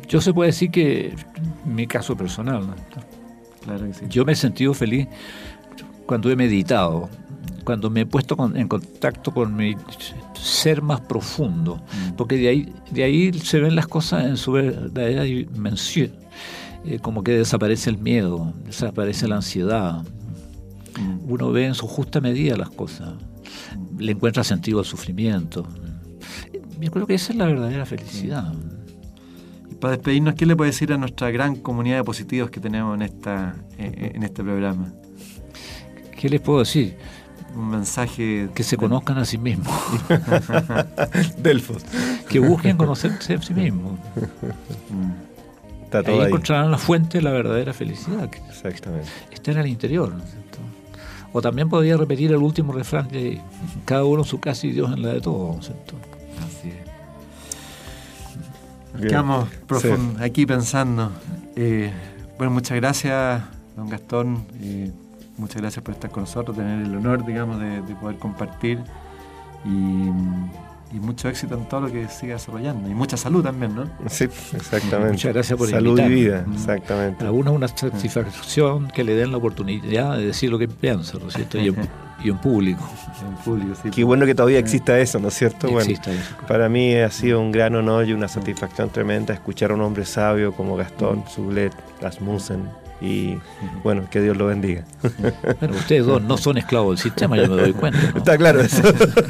[0.08, 1.14] Yo se puede decir que
[1.64, 2.74] mi caso personal,
[3.64, 4.04] claro que sí.
[4.08, 5.08] yo me he sentido feliz
[6.06, 7.08] cuando he meditado,
[7.64, 9.76] cuando me he puesto en contacto con mi
[10.40, 12.12] ser más profundo, mm.
[12.16, 16.12] porque de ahí, de ahí se ven las cosas en su verdadera dimensión,
[16.84, 20.02] eh, como que desaparece el miedo, desaparece la ansiedad,
[20.98, 21.30] mm.
[21.30, 23.14] uno ve en su justa medida las cosas,
[23.98, 25.66] le encuentra sentido al sufrimiento.
[26.80, 28.52] Yo creo que esa es la verdadera felicidad.
[29.80, 33.02] para despedirnos, ¿qué le puede decir a nuestra gran comunidad de positivos que tenemos en,
[33.02, 34.92] esta, en este programa?
[36.26, 36.96] ¿Qué les puedo decir?
[37.54, 38.48] Un mensaje...
[38.52, 39.72] Que se conozcan a sí mismos.
[41.38, 41.84] Delfos.
[42.28, 44.00] Que busquen conocerse a sí mismos.
[45.84, 48.28] Está todo ahí, encontrarán la fuente de la verdadera felicidad.
[48.48, 49.06] Exactamente.
[49.30, 50.12] Está en el interior.
[50.12, 50.58] ¿no es cierto?
[51.32, 53.40] O también podría repetir el último refrán de
[53.84, 55.54] cada uno en su casa y Dios en la de todos.
[55.54, 55.94] ¿no es cierto?
[56.44, 56.72] Así
[59.00, 59.00] es.
[59.00, 59.48] Quedamos
[60.18, 61.12] aquí pensando.
[61.54, 61.92] Eh,
[62.36, 63.44] bueno, muchas gracias,
[63.76, 64.44] don Gastón.
[64.60, 64.90] Eh,
[65.38, 68.80] muchas gracias por estar con nosotros, tener el honor, digamos, de, poder compartir
[69.64, 70.10] y,
[71.00, 73.84] mucho éxito en todo lo que siga desarrollando y mucha salud también, ¿no?
[74.08, 75.12] Sí, exactamente.
[75.12, 76.54] Muchas gracias por Salud y vida, mm.
[76.54, 77.18] exactamente.
[77.18, 81.28] Para uno una satisfacción que le den la oportunidad de decir lo que piensa, ¿no
[81.28, 81.58] es cierto?
[81.58, 82.82] Y en, público.
[83.20, 85.68] En público sí, Qué bueno que todavía exista eso, ¿no es cierto?
[85.70, 85.92] Bueno,
[86.48, 90.06] para mí ha sido un gran honor y una satisfacción tremenda escuchar a un hombre
[90.06, 93.38] sabio como Gastón Sublet Rasmussen y
[93.82, 94.84] bueno, que Dios lo bendiga.
[95.60, 97.98] Bueno, ustedes dos no son esclavos del sistema, yo me doy cuenta.
[98.16, 98.82] Está claro eso.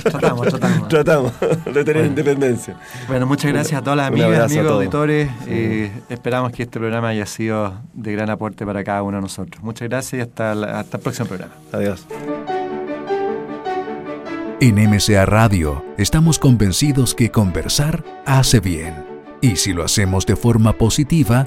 [0.02, 0.88] tratamos, tratamos.
[0.88, 1.32] Tratamos
[1.72, 2.76] de tener independencia.
[3.08, 5.30] Bueno, muchas gracias a todas las amigas, amigos, auditores.
[5.46, 9.62] Eh, esperamos que este programa haya sido de gran aporte para cada uno de nosotros.
[9.62, 11.54] Muchas gracias y hasta, hasta el próximo programa.
[11.72, 12.06] Adiós.
[14.58, 19.04] En MCA Radio estamos convencidos que conversar hace bien.
[19.42, 21.46] Y si lo hacemos de forma positiva,